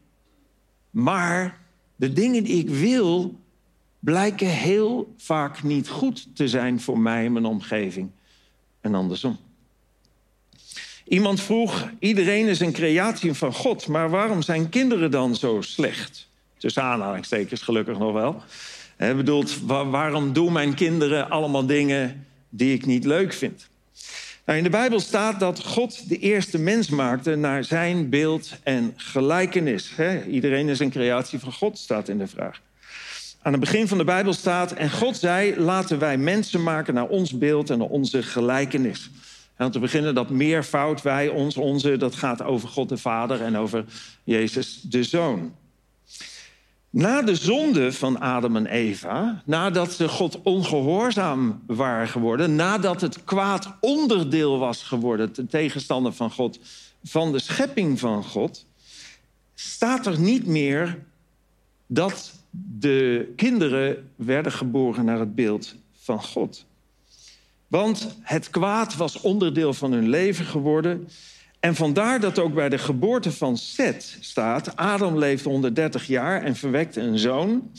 [0.89, 1.57] Maar
[1.95, 3.39] de dingen die ik wil,
[3.99, 8.09] blijken heel vaak niet goed te zijn voor mij en mijn omgeving.
[8.81, 9.37] En andersom.
[11.07, 16.27] Iemand vroeg: iedereen is een creatie van God, maar waarom zijn kinderen dan zo slecht?
[16.57, 18.43] Tussen aanhalingstekens, gelukkig nog wel.
[18.95, 23.69] He, bedoelt, waarom doen mijn kinderen allemaal dingen die ik niet leuk vind?
[24.49, 28.93] Nou, in de Bijbel staat dat God de eerste mens maakte naar zijn beeld en
[28.95, 29.93] gelijkenis.
[30.29, 32.61] iedereen is een creatie van God, staat in de vraag.
[33.41, 37.07] Aan het begin van de Bijbel staat: En God zei: Laten wij mensen maken naar
[37.07, 39.09] ons beeld en naar onze gelijkenis.
[39.55, 43.41] En om te beginnen, dat meervoud, wij, ons, onze, dat gaat over God de Vader
[43.41, 43.85] en over
[44.23, 45.55] Jezus de Zoon.
[46.89, 53.23] Na de zonde van Adam en Eva, nadat ze God ongehoorzaam waren geworden, nadat het
[53.23, 56.59] kwaad onderdeel was geworden, de tegenstander van God,
[57.03, 58.65] van de schepping van God,
[59.53, 60.99] staat er niet meer
[61.87, 66.65] dat de kinderen werden geboren naar het beeld van God.
[67.67, 71.07] Want het kwaad was onderdeel van hun leven geworden.
[71.59, 74.75] En vandaar dat ook bij de geboorte van Seth staat...
[74.75, 77.71] Adam leefde 130 jaar en verwekte een zoon...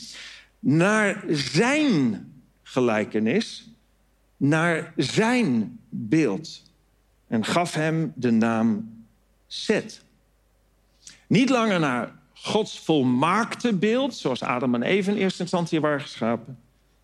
[0.59, 2.25] naar zijn
[2.63, 3.69] gelijkenis,
[4.37, 6.63] naar zijn beeld.
[7.27, 8.93] En gaf hem de naam
[9.47, 10.03] Seth.
[11.27, 16.57] Niet langer naar Gods volmaakte beeld, zoals Adam en Eva in eerste instantie waren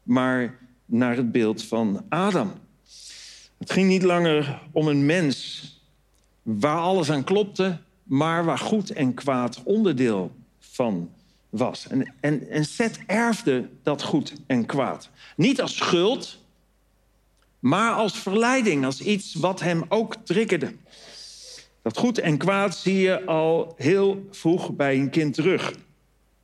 [0.04, 2.54] maar naar het beeld van Adam.
[3.58, 5.66] Het ging niet langer om een mens
[6.48, 11.10] waar alles aan klopte, maar waar goed en kwaad onderdeel van
[11.50, 11.88] was.
[11.88, 15.10] En, en, en Seth erfde dat goed en kwaad.
[15.36, 16.38] Niet als schuld,
[17.60, 20.74] maar als verleiding, als iets wat hem ook triggerde.
[21.82, 25.74] Dat goed en kwaad zie je al heel vroeg bij een kind terug.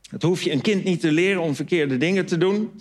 [0.10, 2.72] Het hoef je een kind niet te leren om verkeerde dingen te doen.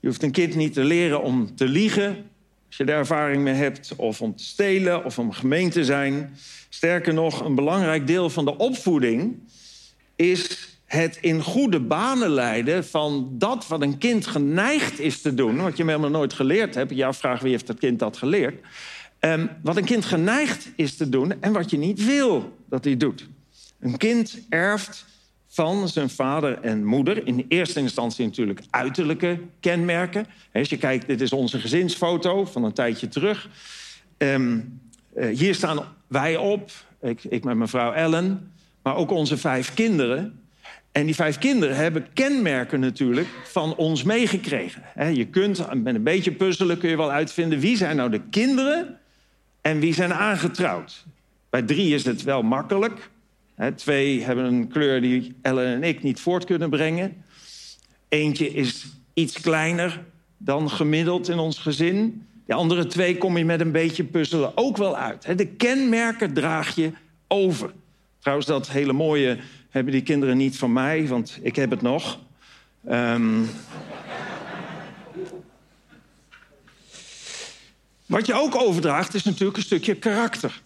[0.00, 2.30] Je hoeft een kind niet te leren om te liegen,
[2.74, 6.36] als je daar ervaring mee hebt, of om te stelen of om gemeen te zijn.
[6.68, 9.38] Sterker nog, een belangrijk deel van de opvoeding
[10.16, 15.56] is het in goede banen leiden van dat wat een kind geneigd is te doen,
[15.56, 16.94] wat je helemaal nooit geleerd hebt.
[16.94, 18.66] Je afvraagt wie heeft dat kind dat geleerd.
[19.20, 22.96] Um, wat een kind geneigd is te doen en wat je niet wil dat hij
[22.96, 23.28] doet.
[23.80, 25.04] Een kind erft
[25.54, 27.26] van zijn vader en moeder.
[27.26, 30.26] In eerste instantie natuurlijk uiterlijke kenmerken.
[30.52, 33.48] Als je kijkt, dit is onze gezinsfoto van een tijdje terug.
[34.18, 34.80] Um,
[35.16, 40.40] uh, hier staan wij op, ik, ik met mevrouw Ellen, maar ook onze vijf kinderen.
[40.92, 44.82] En die vijf kinderen hebben kenmerken natuurlijk van ons meegekregen.
[45.14, 48.98] Je kunt met een beetje puzzelen kun je wel uitvinden wie zijn nou de kinderen
[49.60, 51.04] en wie zijn aangetrouwd.
[51.50, 53.10] Bij drie is het wel makkelijk.
[53.76, 57.24] Twee hebben een kleur die Ellen en ik niet voort kunnen brengen.
[58.08, 60.04] Eentje is iets kleiner
[60.36, 62.26] dan gemiddeld in ons gezin.
[62.46, 65.38] De andere twee kom je met een beetje puzzelen ook wel uit.
[65.38, 66.92] De kenmerken draag je
[67.28, 67.72] over.
[68.18, 69.38] Trouwens, dat hele mooie
[69.70, 72.18] hebben die kinderen niet van mij, want ik heb het nog.
[72.90, 73.48] Um...
[78.06, 80.62] Wat je ook overdraagt is natuurlijk een stukje karakter.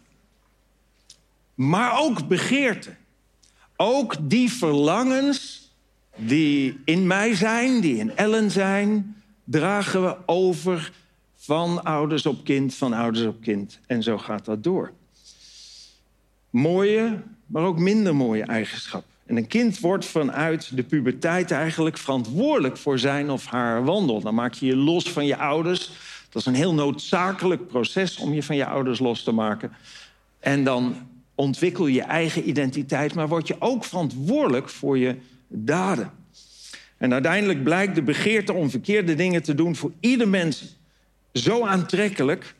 [1.58, 2.94] Maar ook begeerte.
[3.76, 5.70] Ook die verlangens
[6.16, 10.92] die in mij zijn, die in Ellen zijn, dragen we over
[11.36, 13.80] van ouders op kind, van ouders op kind.
[13.86, 14.92] En zo gaat dat door.
[16.50, 19.10] Mooie, maar ook minder mooie eigenschappen.
[19.26, 24.20] En een kind wordt vanuit de puberteit eigenlijk verantwoordelijk voor zijn of haar wandel.
[24.20, 25.90] Dan maak je je los van je ouders.
[26.30, 29.72] Dat is een heel noodzakelijk proces om je van je ouders los te maken.
[30.38, 31.07] En dan
[31.38, 35.16] ontwikkel je eigen identiteit, maar word je ook verantwoordelijk voor je
[35.48, 36.10] daden.
[36.96, 40.76] En uiteindelijk blijkt de begeerte om verkeerde dingen te doen voor ieder mens
[41.32, 42.54] zo aantrekkelijk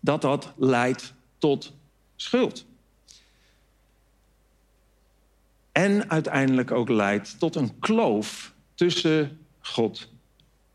[0.00, 1.72] dat dat leidt tot
[2.16, 2.64] schuld.
[5.72, 10.08] En uiteindelijk ook leidt tot een kloof tussen God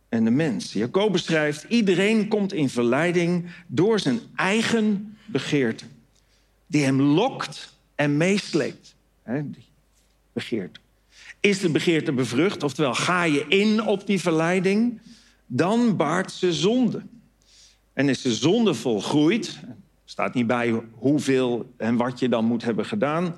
[0.09, 0.73] en de mens.
[0.73, 5.85] Jacobus schrijft: iedereen komt in verleiding door zijn eigen begeerte,
[6.71, 8.95] die hem lokt en meesleept.
[9.25, 9.65] die.
[11.39, 14.99] Is de begeerte bevrucht, oftewel ga je in op die verleiding,
[15.45, 17.01] dan baart ze zonde.
[17.93, 19.59] En is de zonde volgroeid,
[20.05, 23.35] staat niet bij hoeveel en wat je dan moet hebben gedaan,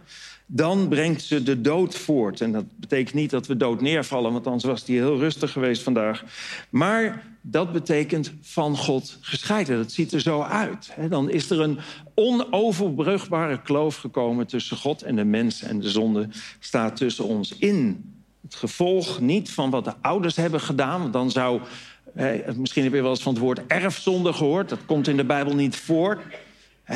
[0.55, 2.41] dan brengt ze de dood voort.
[2.41, 5.81] En dat betekent niet dat we dood neervallen, want anders was die heel rustig geweest
[5.81, 6.23] vandaag.
[6.69, 9.77] Maar dat betekent van God gescheiden.
[9.77, 10.93] Dat ziet er zo uit.
[11.09, 11.79] Dan is er een
[12.13, 15.61] onoverbrugbare kloof gekomen tussen God en de mens.
[15.61, 16.27] En de zonde
[16.59, 18.11] staat tussen ons in.
[18.41, 21.61] Het gevolg niet van wat de ouders hebben gedaan, want dan zou.
[22.55, 24.69] misschien heb je wel eens van het woord erfzonde gehoord.
[24.69, 26.21] Dat komt in de Bijbel niet voor.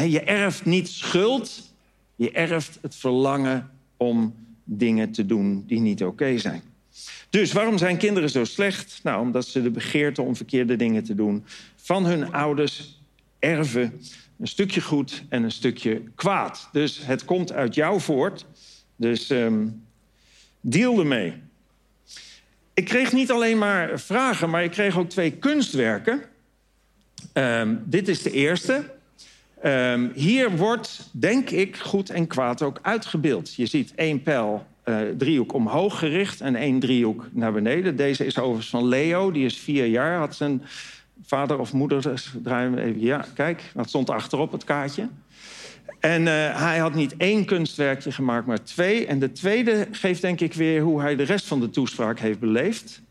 [0.08, 1.67] je erft niet schuld,
[2.18, 6.62] je erft het verlangen om dingen te doen die niet oké zijn.
[7.30, 9.00] Dus waarom zijn kinderen zo slecht?
[9.04, 13.00] Nou, omdat ze de begeerte om verkeerde dingen te doen van hun ouders
[13.40, 14.02] erven.
[14.40, 16.70] Een stukje goed en een stukje kwaad.
[16.72, 18.46] Dus het komt uit jou voort.
[18.96, 19.86] Dus um,
[20.62, 21.34] deal ermee.
[22.74, 26.22] Ik kreeg niet alleen maar vragen, maar ik kreeg ook twee kunstwerken.
[27.34, 28.96] Um, dit is de eerste.
[29.66, 33.54] Um, hier wordt, denk ik, goed en kwaad ook uitgebeeld.
[33.54, 37.96] Je ziet één pijl, uh, driehoek omhoog gericht en één driehoek naar beneden.
[37.96, 40.18] Deze is overigens van Leo, die is vier jaar.
[40.18, 40.62] Had zijn
[41.24, 45.08] vader of moeder, dus draai hem even, ja, kijk, dat stond achterop het kaartje.
[46.00, 46.28] En uh,
[46.62, 49.06] hij had niet één kunstwerkje gemaakt, maar twee.
[49.06, 52.40] En de tweede geeft denk ik weer hoe hij de rest van de toespraak heeft
[52.40, 53.02] beleefd.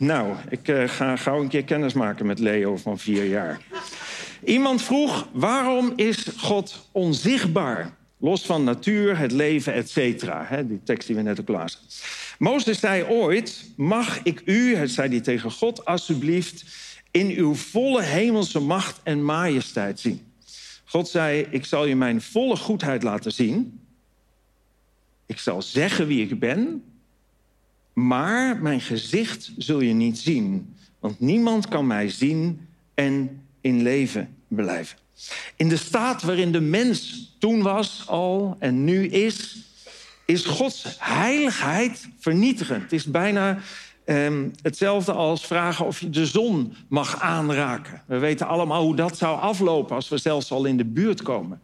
[0.00, 3.60] Nou, ik uh, ga gauw een keer kennis maken met Leo van vier jaar.
[4.44, 7.96] Iemand vroeg, waarom is God onzichtbaar?
[8.18, 10.62] Los van natuur, het leven, et cetera.
[10.62, 11.80] Die tekst die we net ook lazen.
[12.38, 16.64] Mozes zei ooit, mag ik u, zei hij tegen God, alsjeblieft...
[17.10, 20.32] in uw volle hemelse macht en majesteit zien.
[20.84, 23.80] God zei, ik zal je mijn volle goedheid laten zien.
[25.26, 26.84] Ik zal zeggen wie ik ben
[27.92, 34.36] maar mijn gezicht zul je niet zien, want niemand kan mij zien en in leven
[34.48, 34.98] blijven.
[35.56, 39.58] In de staat waarin de mens toen was al en nu is,
[40.24, 42.82] is Gods heiligheid vernietigend.
[42.82, 43.58] Het is bijna
[44.04, 48.02] eh, hetzelfde als vragen of je de zon mag aanraken.
[48.06, 51.60] We weten allemaal hoe dat zou aflopen als we zelfs al in de buurt komen.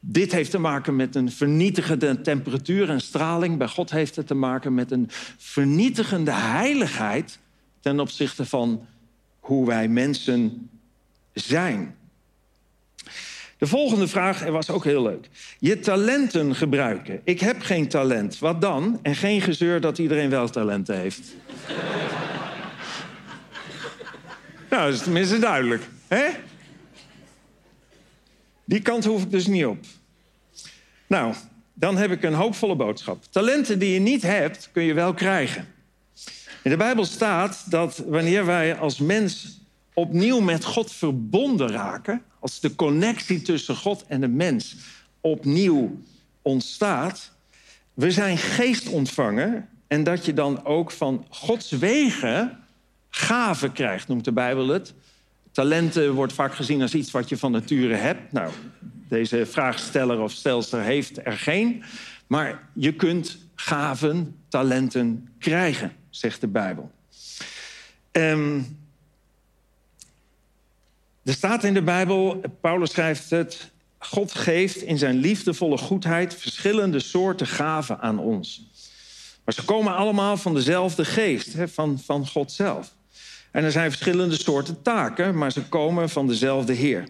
[0.00, 3.58] Dit heeft te maken met een vernietigende temperatuur en straling.
[3.58, 7.38] Bij God heeft het te maken met een vernietigende heiligheid
[7.80, 8.86] ten opzichte van
[9.40, 10.70] hoe wij mensen
[11.32, 11.94] zijn.
[13.58, 15.28] De volgende vraag was ook heel leuk.
[15.58, 17.20] Je talenten gebruiken.
[17.24, 18.38] Ik heb geen talent.
[18.38, 18.98] Wat dan?
[19.02, 21.20] En geen gezeur dat iedereen wel talenten heeft.
[24.70, 25.88] nou, dat is tenminste duidelijk.
[26.08, 26.26] Hè?
[28.70, 29.78] Die kant hoef ik dus niet op.
[31.06, 31.34] Nou,
[31.74, 33.24] dan heb ik een hoopvolle boodschap.
[33.30, 35.68] Talenten die je niet hebt, kun je wel krijgen.
[36.62, 39.60] In de Bijbel staat dat wanneer wij als mens
[39.94, 44.76] opnieuw met God verbonden raken, als de connectie tussen God en de mens
[45.20, 46.00] opnieuw
[46.42, 47.32] ontstaat,
[47.94, 52.58] we zijn geest ontvangen en dat je dan ook van Gods wegen
[53.08, 54.94] gaven krijgt, noemt de Bijbel het.
[55.52, 58.32] Talenten wordt vaak gezien als iets wat je van nature hebt.
[58.32, 58.52] Nou,
[59.08, 61.84] Deze vraagsteller of stelster heeft er geen.
[62.26, 66.90] Maar je kunt gaven, talenten krijgen, zegt de Bijbel.
[68.12, 68.78] Um,
[71.24, 77.00] er staat in de Bijbel, Paulus schrijft het, God geeft in zijn liefdevolle goedheid verschillende
[77.00, 78.68] soorten gaven aan ons.
[79.44, 82.94] Maar ze komen allemaal van dezelfde geest, van, van God zelf.
[83.50, 87.08] En er zijn verschillende soorten taken, maar ze komen van dezelfde Heer.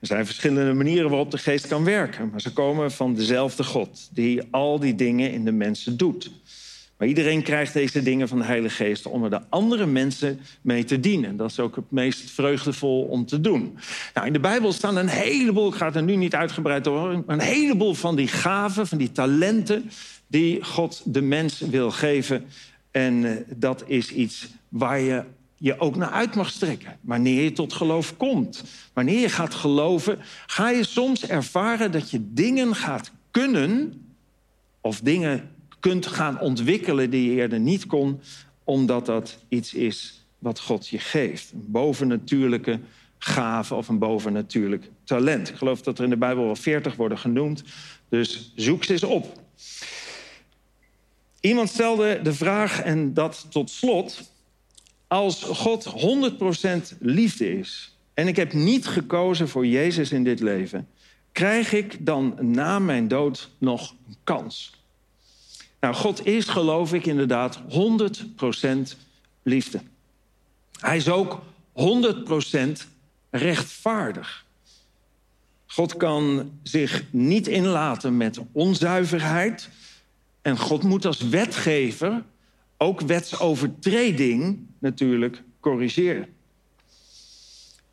[0.00, 4.08] Er zijn verschillende manieren waarop de geest kan werken, maar ze komen van dezelfde God,
[4.12, 6.30] die al die dingen in de mensen doet.
[7.00, 10.84] Maar iedereen krijgt deze dingen van de Heilige Geest om er de andere mensen mee
[10.84, 11.36] te dienen.
[11.36, 13.78] Dat is ook het meest vreugdevol om te doen.
[14.14, 17.22] Nou, in de Bijbel staan een heleboel, ik ga het er nu niet uitgebreid over,
[17.26, 19.90] een heleboel van die gaven, van die talenten
[20.26, 22.44] die God de mens wil geven.
[22.90, 25.24] En uh, dat is iets waar je
[25.62, 26.98] je ook naar uit mag strekken.
[27.00, 28.64] Wanneer je tot geloof komt.
[28.92, 34.04] Wanneer je gaat geloven, ga je soms ervaren dat je dingen gaat kunnen
[34.80, 35.50] of dingen
[35.80, 38.20] kunt gaan ontwikkelen die je eerder niet kon,
[38.64, 41.52] omdat dat iets is wat God je geeft.
[41.52, 42.80] Een bovennatuurlijke
[43.18, 45.48] gave of een bovennatuurlijk talent.
[45.48, 47.62] Ik geloof dat er in de Bijbel wel veertig worden genoemd,
[48.08, 49.40] dus zoek ze eens op.
[51.40, 54.30] Iemand stelde de vraag, en dat tot slot,
[55.10, 55.92] als God
[56.94, 60.88] 100% liefde is en ik heb niet gekozen voor Jezus in dit leven,
[61.32, 64.72] krijg ik dan na mijn dood nog een kans?
[65.80, 67.64] Nou, God is, geloof ik, inderdaad 100%
[69.42, 69.80] liefde.
[70.80, 71.42] Hij is ook
[71.72, 71.82] 100%
[73.30, 74.46] rechtvaardig.
[75.66, 79.68] God kan zich niet inlaten met onzuiverheid.
[80.42, 82.22] En God moet als wetgever
[82.82, 86.28] ook wetsovertreding natuurlijk corrigeren.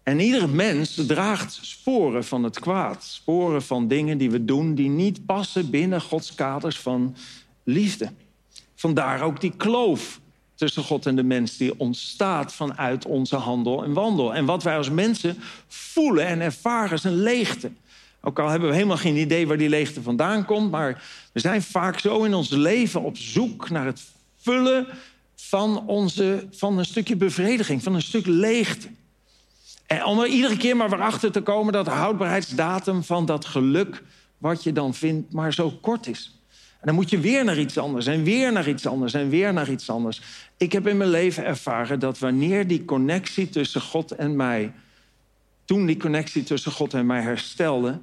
[0.03, 3.03] En iedere mens draagt sporen van het kwaad.
[3.03, 7.15] Sporen van dingen die we doen die niet passen binnen Gods kaders van
[7.63, 8.11] liefde.
[8.75, 10.19] Vandaar ook die kloof
[10.55, 14.33] tussen God en de mens die ontstaat vanuit onze handel en wandel.
[14.33, 17.71] En wat wij als mensen voelen en ervaren is een leegte.
[18.21, 21.61] Ook al hebben we helemaal geen idee waar die leegte vandaan komt, maar we zijn
[21.61, 24.01] vaak zo in ons leven op zoek naar het
[24.47, 24.87] vullen
[25.35, 28.87] van, onze, van een stukje bevrediging, van een stuk leegte.
[29.85, 33.45] En om er iedere keer maar weer achter te komen dat de houdbaarheidsdatum van dat
[33.45, 34.03] geluk,
[34.37, 36.41] wat je dan vindt, maar zo kort is.
[36.79, 39.53] En dan moet je weer naar iets anders en weer naar iets anders en weer
[39.53, 40.21] naar iets anders.
[40.57, 44.73] Ik heb in mijn leven ervaren dat wanneer die connectie tussen God en mij,
[45.65, 47.99] toen die connectie tussen God en mij herstelde,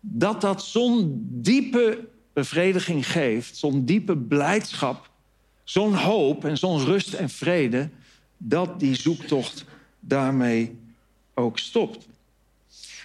[0.00, 5.10] dat dat zo'n diepe bevrediging geeft, zo'n diepe blijdschap,
[5.68, 7.88] zo'n hoop en zo'n rust en vrede,
[8.36, 9.64] dat die zoektocht
[10.00, 10.78] daarmee
[11.34, 12.06] ook stopt.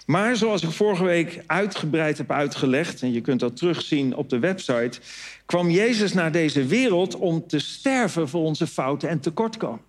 [0.06, 4.40] Maar zoals ik vorige week uitgebreid heb uitgelegd, en je kunt dat terugzien op de
[4.40, 5.00] website,
[5.46, 9.82] kwam Jezus naar deze wereld om te sterven voor onze fouten en tekortkomen.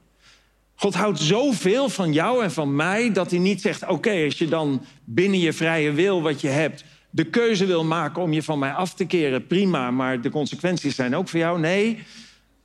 [0.75, 4.49] God houdt zoveel van jou en van mij dat hij niet zegt: Oké, als je
[4.49, 8.59] dan binnen je vrije wil wat je hebt, de keuze wil maken om je van
[8.59, 11.61] mij af te keren, prima, maar de consequenties zijn ook voor jou.
[11.61, 12.05] Nee,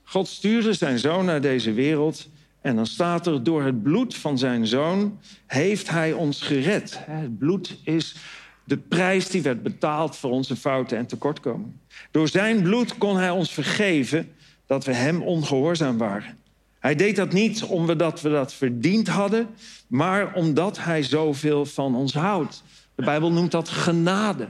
[0.09, 2.29] God stuurde zijn zoon naar deze wereld
[2.61, 6.99] en dan staat er, door het bloed van zijn zoon heeft hij ons gered.
[7.01, 8.15] Het bloed is
[8.63, 11.81] de prijs die werd betaald voor onze fouten en tekortkomingen.
[12.11, 14.31] Door zijn bloed kon hij ons vergeven
[14.65, 16.37] dat we hem ongehoorzaam waren.
[16.79, 19.47] Hij deed dat niet omdat we dat verdiend hadden,
[19.87, 22.63] maar omdat hij zoveel van ons houdt.
[22.95, 24.49] De Bijbel noemt dat genade.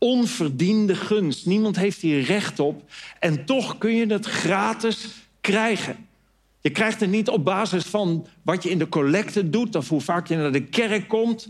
[0.00, 1.46] Onverdiende gunst.
[1.46, 2.82] Niemand heeft hier recht op.
[3.18, 5.08] En toch kun je het gratis
[5.40, 6.08] krijgen.
[6.60, 10.00] Je krijgt het niet op basis van wat je in de collecte doet of hoe
[10.00, 11.48] vaak je naar de kerk komt.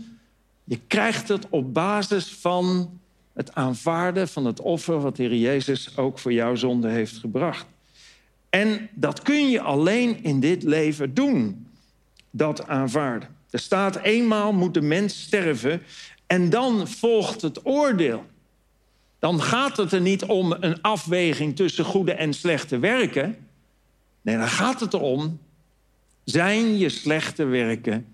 [0.63, 2.99] Je krijgt het op basis van
[3.33, 7.65] het aanvaarden van het offer wat de Heer Jezus ook voor jouw zonde heeft gebracht.
[8.49, 11.67] En dat kun je alleen in dit leven doen,
[12.31, 13.29] dat aanvaarden.
[13.49, 15.81] Er staat eenmaal moet de mens sterven
[16.27, 18.25] en dan volgt het oordeel.
[19.21, 23.37] Dan gaat het er niet om een afweging tussen goede en slechte werken.
[24.21, 25.39] Nee, dan gaat het erom,
[26.23, 28.05] zijn je slechte werken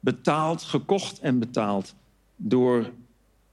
[0.00, 1.94] betaald, gekocht en betaald
[2.36, 2.90] door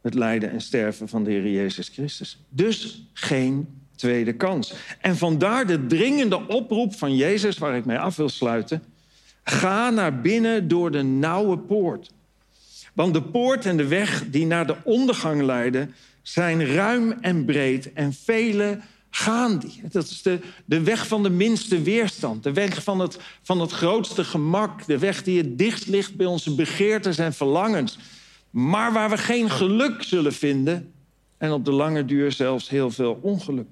[0.02, 2.40] het lijden en sterven van de Heer Jezus Christus.
[2.50, 4.74] Dus geen tweede kans.
[5.02, 8.84] En vandaar de dringende oproep van Jezus, waar ik mee af wil sluiten.
[9.44, 12.12] Ga naar binnen door de nauwe poort.
[12.94, 17.94] Want de poort en de weg die naar de ondergang leiden, zijn ruim en breed
[17.94, 19.82] en vele gaan die.
[19.92, 22.44] Dat is de, de weg van de minste weerstand.
[22.44, 24.86] De weg van het, van het grootste gemak.
[24.86, 27.98] De weg die het dichtst ligt bij onze begeertes en verlangens.
[28.50, 30.92] maar waar we geen geluk zullen vinden
[31.38, 33.72] en op de lange duur zelfs heel veel ongeluk.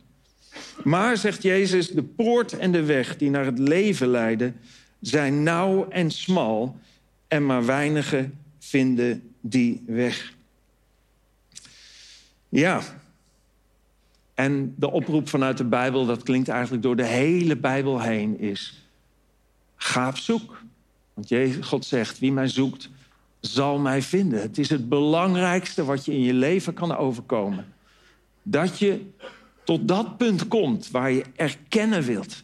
[0.83, 4.55] Maar, zegt Jezus, de poort en de weg die naar het leven leiden
[4.99, 6.79] zijn nauw en smal
[7.27, 10.33] en maar weinigen vinden die weg.
[12.51, 12.81] Ja,
[14.33, 18.87] en de oproep vanuit de Bijbel, dat klinkt eigenlijk door de hele Bijbel heen, is:
[19.75, 20.61] ga op zoek.
[21.13, 22.89] Want Jezus, God zegt: wie mij zoekt,
[23.39, 24.41] zal mij vinden.
[24.41, 27.73] Het is het belangrijkste wat je in je leven kan overkomen.
[28.43, 29.05] Dat je
[29.63, 32.43] tot dat punt komt waar je erkennen wilt.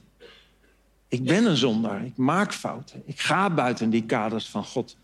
[1.07, 4.97] Ik ben een zondaar, ik maak fouten, ik ga buiten die kaders van God.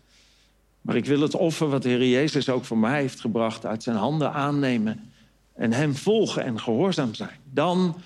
[0.84, 3.82] Maar ik wil het offer wat de Heer Jezus ook voor mij heeft gebracht uit
[3.82, 5.10] zijn handen aannemen
[5.54, 7.38] en Hem volgen en gehoorzaam zijn.
[7.52, 7.96] Dan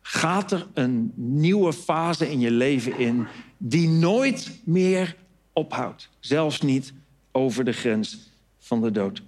[0.00, 3.26] gaat er een nieuwe fase in je leven in
[3.56, 5.16] die nooit meer
[5.52, 6.08] ophoudt.
[6.20, 6.92] Zelfs niet
[7.32, 8.18] over de grens
[8.58, 9.22] van de dood.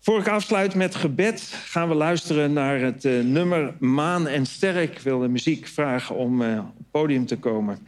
[0.00, 4.92] Voor ik afsluit met gebed gaan we luisteren naar het uh, nummer Maan en Sterk.
[4.92, 7.78] Ik wil de muziek vragen om uh, op het podium te komen.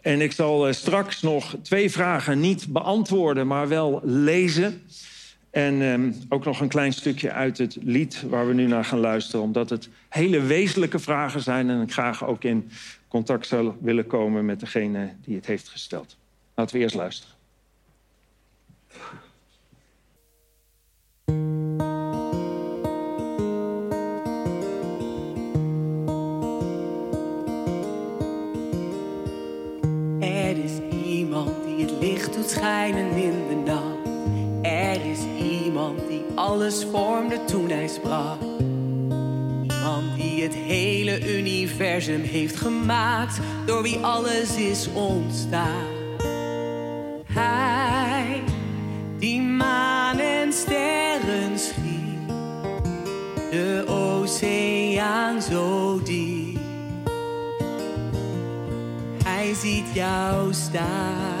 [0.00, 4.82] En ik zal uh, straks nog twee vragen niet beantwoorden, maar wel lezen.
[5.50, 8.98] En um, ook nog een klein stukje uit het lied waar we nu naar gaan
[8.98, 9.44] luisteren.
[9.44, 12.70] Omdat het hele wezenlijke vragen zijn en ik graag ook in
[13.08, 16.16] contact zou willen komen met degene die het heeft gesteld.
[16.54, 17.38] Laten we eerst luisteren.
[32.50, 34.08] Schijnen in de nacht.
[34.62, 35.18] Er is
[35.64, 38.40] iemand die alles vormde toen hij sprak.
[39.62, 45.98] Iemand die het hele universum heeft gemaakt, door wie alles is ontstaan.
[47.32, 48.42] Hij
[49.18, 52.28] die maan en sterren schiet,
[53.50, 56.58] de oceaan zo diep.
[59.24, 61.39] Hij ziet jou staan.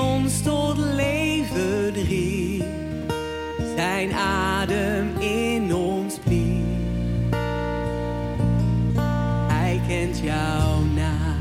[0.00, 2.64] Ons tot leven riep,
[3.76, 6.60] zijn adem in ons blies.
[9.48, 11.38] Hij kent jouw naam.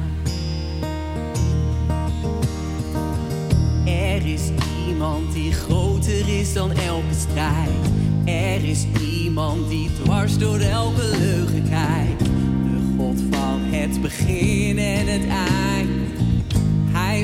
[3.86, 4.50] Er is
[4.88, 7.70] iemand die groter is dan elke strijd.
[8.26, 12.20] Er is iemand die dwars door elke leugen kijkt.
[12.20, 15.99] De God van het begin en het eind.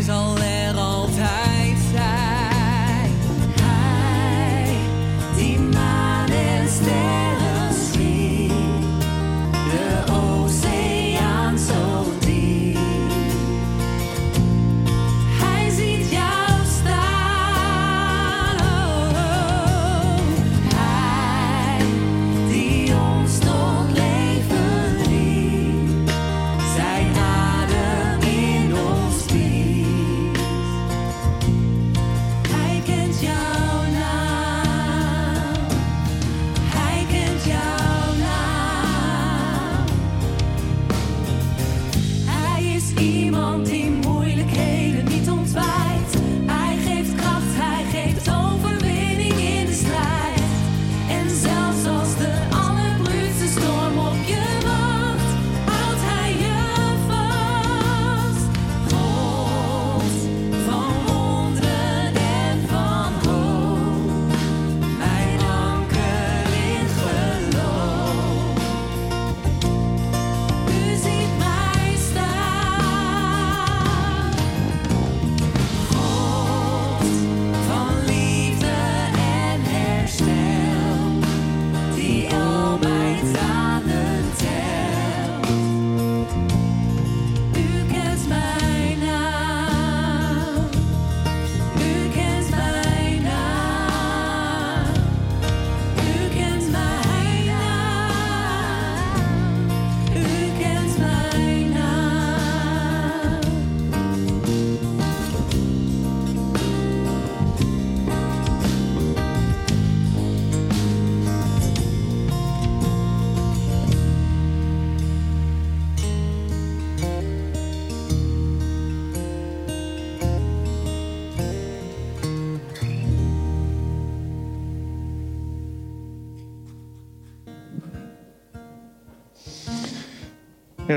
[0.06, 1.45] Hij zal er altijd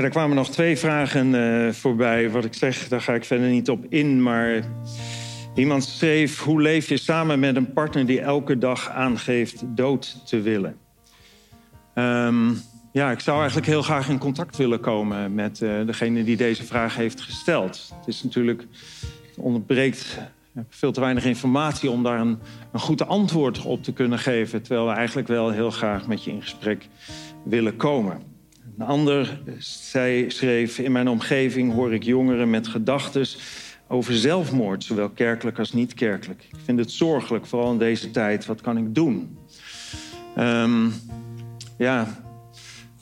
[0.03, 2.29] Er kwamen nog twee vragen uh, voorbij.
[2.29, 4.23] Wat ik zeg, daar ga ik verder niet op in.
[4.23, 4.63] Maar
[5.55, 10.41] iemand schreef: Hoe leef je samen met een partner die elke dag aangeeft dood te
[10.41, 10.77] willen?
[11.95, 16.37] Um, ja, ik zou eigenlijk heel graag in contact willen komen met uh, degene die
[16.37, 17.93] deze vraag heeft gesteld.
[17.99, 18.65] Het is natuurlijk,
[19.27, 20.17] het ontbreekt
[20.69, 22.39] veel te weinig informatie om daar een,
[22.71, 24.61] een goed antwoord op te kunnen geven.
[24.61, 26.87] Terwijl we eigenlijk wel heel graag met je in gesprek
[27.43, 28.28] willen komen.
[28.79, 33.27] Een ander zij schreef: In mijn omgeving hoor ik jongeren met gedachten
[33.87, 36.43] over zelfmoord, zowel kerkelijk als niet kerkelijk.
[36.51, 38.45] Ik vind het zorgelijk, vooral in deze tijd.
[38.45, 39.37] Wat kan ik doen?
[40.37, 40.93] Um,
[41.77, 42.07] ja,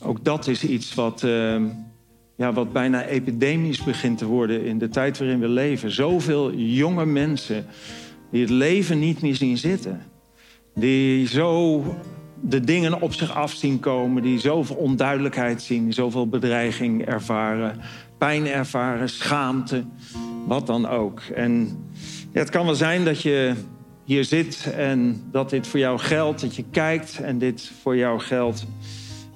[0.02, 1.62] ook dat is iets wat, uh,
[2.36, 5.90] ja, wat bijna epidemisch begint te worden in de tijd waarin we leven.
[5.90, 7.66] Zoveel jonge mensen
[8.30, 10.02] die het leven niet meer zien zitten.
[10.74, 11.84] Die zo
[12.40, 17.80] de dingen op zich af zien komen, die zoveel onduidelijkheid zien, zoveel bedreiging ervaren,
[18.18, 19.84] pijn ervaren, schaamte,
[20.46, 21.20] wat dan ook.
[21.20, 21.78] En
[22.32, 23.54] ja, het kan wel zijn dat je
[24.04, 28.20] hier zit en dat dit voor jou geldt, dat je kijkt en dit voor jou
[28.20, 28.66] geldt.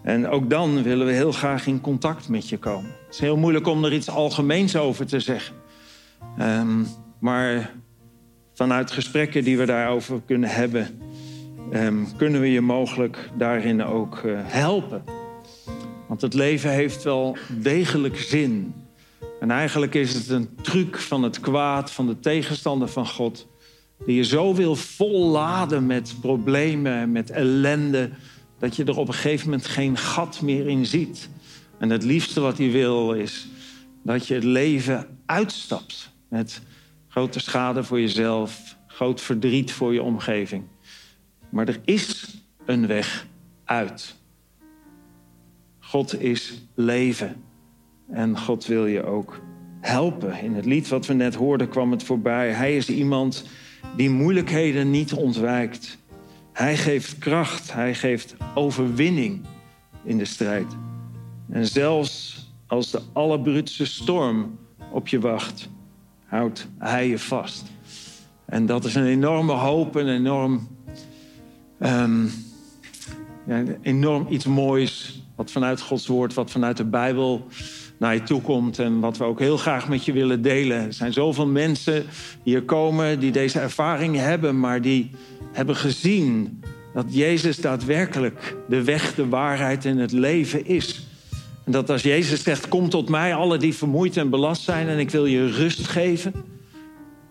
[0.02, 2.90] En ook dan willen we heel graag in contact met je komen.
[3.06, 5.54] Het is heel moeilijk om er iets algemeens over te zeggen.
[6.40, 6.86] Um,
[7.18, 7.70] maar
[8.54, 11.00] vanuit gesprekken die we daarover kunnen hebben,
[11.74, 15.04] um, kunnen we je mogelijk daarin ook uh, helpen.
[16.08, 18.74] Want het leven heeft wel degelijk zin.
[19.40, 23.48] En eigenlijk is het een truc van het kwaad, van de tegenstander van God,
[24.06, 28.10] die je zo wil volladen met problemen, met ellende
[28.58, 31.28] dat je er op een gegeven moment geen gat meer in ziet.
[31.78, 33.48] En het liefste wat hij wil is
[34.02, 36.10] dat je het leven uitstapt.
[36.28, 36.62] Met
[37.08, 40.64] grote schade voor jezelf, groot verdriet voor je omgeving.
[41.52, 42.34] Maar er is
[42.66, 43.26] een weg
[43.64, 44.16] uit.
[45.78, 47.42] God is leven.
[48.10, 49.40] En God wil je ook
[49.80, 50.40] helpen.
[50.40, 52.52] In het lied wat we net hoorden kwam het voorbij.
[52.52, 53.44] Hij is iemand
[53.96, 55.98] die moeilijkheden niet ontwijkt.
[56.52, 59.40] Hij geeft kracht, hij geeft overwinning
[60.04, 60.76] in de strijd.
[61.50, 64.58] En zelfs als de allerbruutste storm
[64.90, 65.68] op je wacht,
[66.24, 67.64] houdt hij je vast.
[68.44, 70.68] En dat is een enorme hoop, een enorm,
[71.84, 72.30] um,
[73.46, 75.20] ja, enorm iets moois.
[75.36, 77.46] Wat vanuit Gods woord, wat vanuit de Bijbel
[77.98, 78.78] naar je toe komt.
[78.78, 80.76] En wat we ook heel graag met je willen delen.
[80.76, 81.92] Er zijn zoveel mensen
[82.42, 85.10] die hier komen die deze ervaring hebben, maar die
[85.52, 86.62] hebben gezien
[86.94, 91.06] dat Jezus daadwerkelijk de weg, de waarheid en het leven is.
[91.64, 94.98] En dat als Jezus zegt, kom tot mij, alle die vermoeid en belast zijn en
[94.98, 96.32] ik wil je rust geven,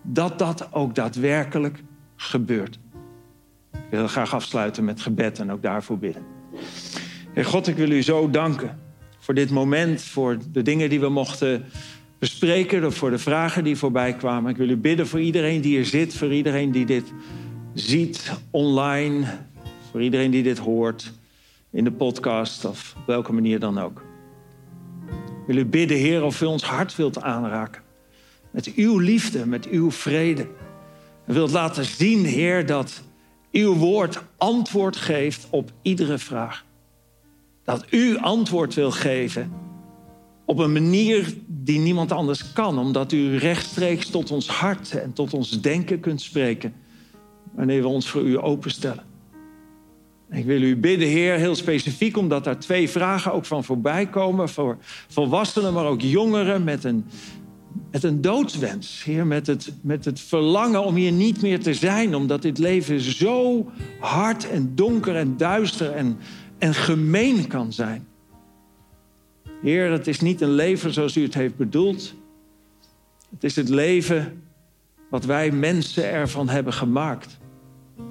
[0.02, 1.82] dat dat ook daadwerkelijk
[2.16, 2.78] gebeurt.
[3.92, 6.22] Ik wil graag afsluiten met gebed en ook daarvoor bidden.
[7.32, 8.78] Heer God, ik wil u zo danken
[9.18, 11.64] voor dit moment, voor de dingen die we mochten
[12.18, 14.50] bespreken, voor de vragen die voorbij kwamen.
[14.50, 17.12] Ik wil u bidden voor iedereen die hier zit, voor iedereen die dit
[17.74, 19.26] ziet online,
[19.90, 21.12] voor iedereen die dit hoort,
[21.70, 24.04] in de podcast of op welke manier dan ook.
[25.26, 27.82] Ik wil u bidden, Heer, of u ons hart wilt aanraken.
[28.50, 30.46] Met uw liefde, met uw vrede.
[31.26, 33.02] En wilt laten zien, Heer, dat
[33.52, 36.64] uw woord antwoord geeft op iedere vraag.
[37.64, 39.52] Dat u antwoord wil geven
[40.44, 45.34] op een manier die niemand anders kan, omdat u rechtstreeks tot ons hart en tot
[45.34, 46.74] ons denken kunt spreken
[47.54, 49.04] wanneer we ons voor u openstellen.
[50.30, 54.48] Ik wil u bidden, Heer, heel specifiek, omdat daar twee vragen ook van voorbij komen.
[54.48, 54.76] Voor
[55.08, 57.04] volwassenen, maar ook jongeren met een,
[57.90, 59.04] met een doodswens.
[59.04, 62.14] Heer, met het, met het verlangen om hier niet meer te zijn.
[62.14, 63.70] Omdat dit leven zo
[64.00, 66.18] hard en donker en duister en,
[66.58, 68.06] en gemeen kan zijn.
[69.62, 72.14] Heer, het is niet een leven zoals u het heeft bedoeld.
[73.30, 74.42] Het is het leven
[75.10, 77.38] wat wij mensen ervan hebben gemaakt.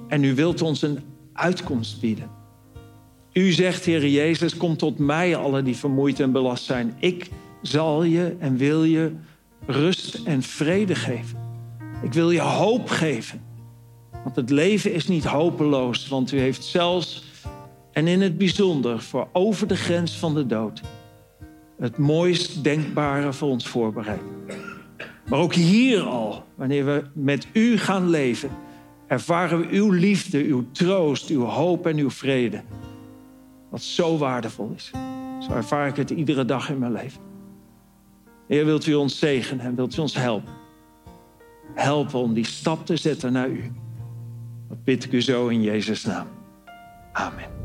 [0.08, 0.98] En u wilt ons een
[1.32, 2.30] uitkomst bieden.
[3.32, 6.94] U zegt, Heer Jezus, kom tot mij, alle die vermoeid en belast zijn.
[6.98, 7.30] Ik
[7.62, 9.12] zal je en wil je
[9.66, 11.38] rust en vrede geven.
[12.02, 13.42] Ik wil je hoop geven.
[14.24, 17.24] Want het leven is niet hopeloos, want u heeft zelfs
[17.92, 20.82] en in het bijzonder voor over de grens van de dood
[21.78, 24.20] het mooist denkbare voor ons voorbereid.
[25.28, 28.50] Maar ook hier al, wanneer we met u gaan leven,
[29.06, 32.62] ervaren we uw liefde, uw troost, uw hoop en uw vrede.
[33.70, 34.90] Wat zo waardevol is.
[35.40, 37.31] Zo ervaar ik het iedere dag in mijn leven.
[38.52, 40.52] Heer, wilt u ons zegenen en wilt u ons helpen?
[41.74, 43.72] Helpen om die stap te zetten naar u.
[44.68, 46.26] Dat bid ik u zo in Jezus' naam.
[47.12, 47.61] Amen.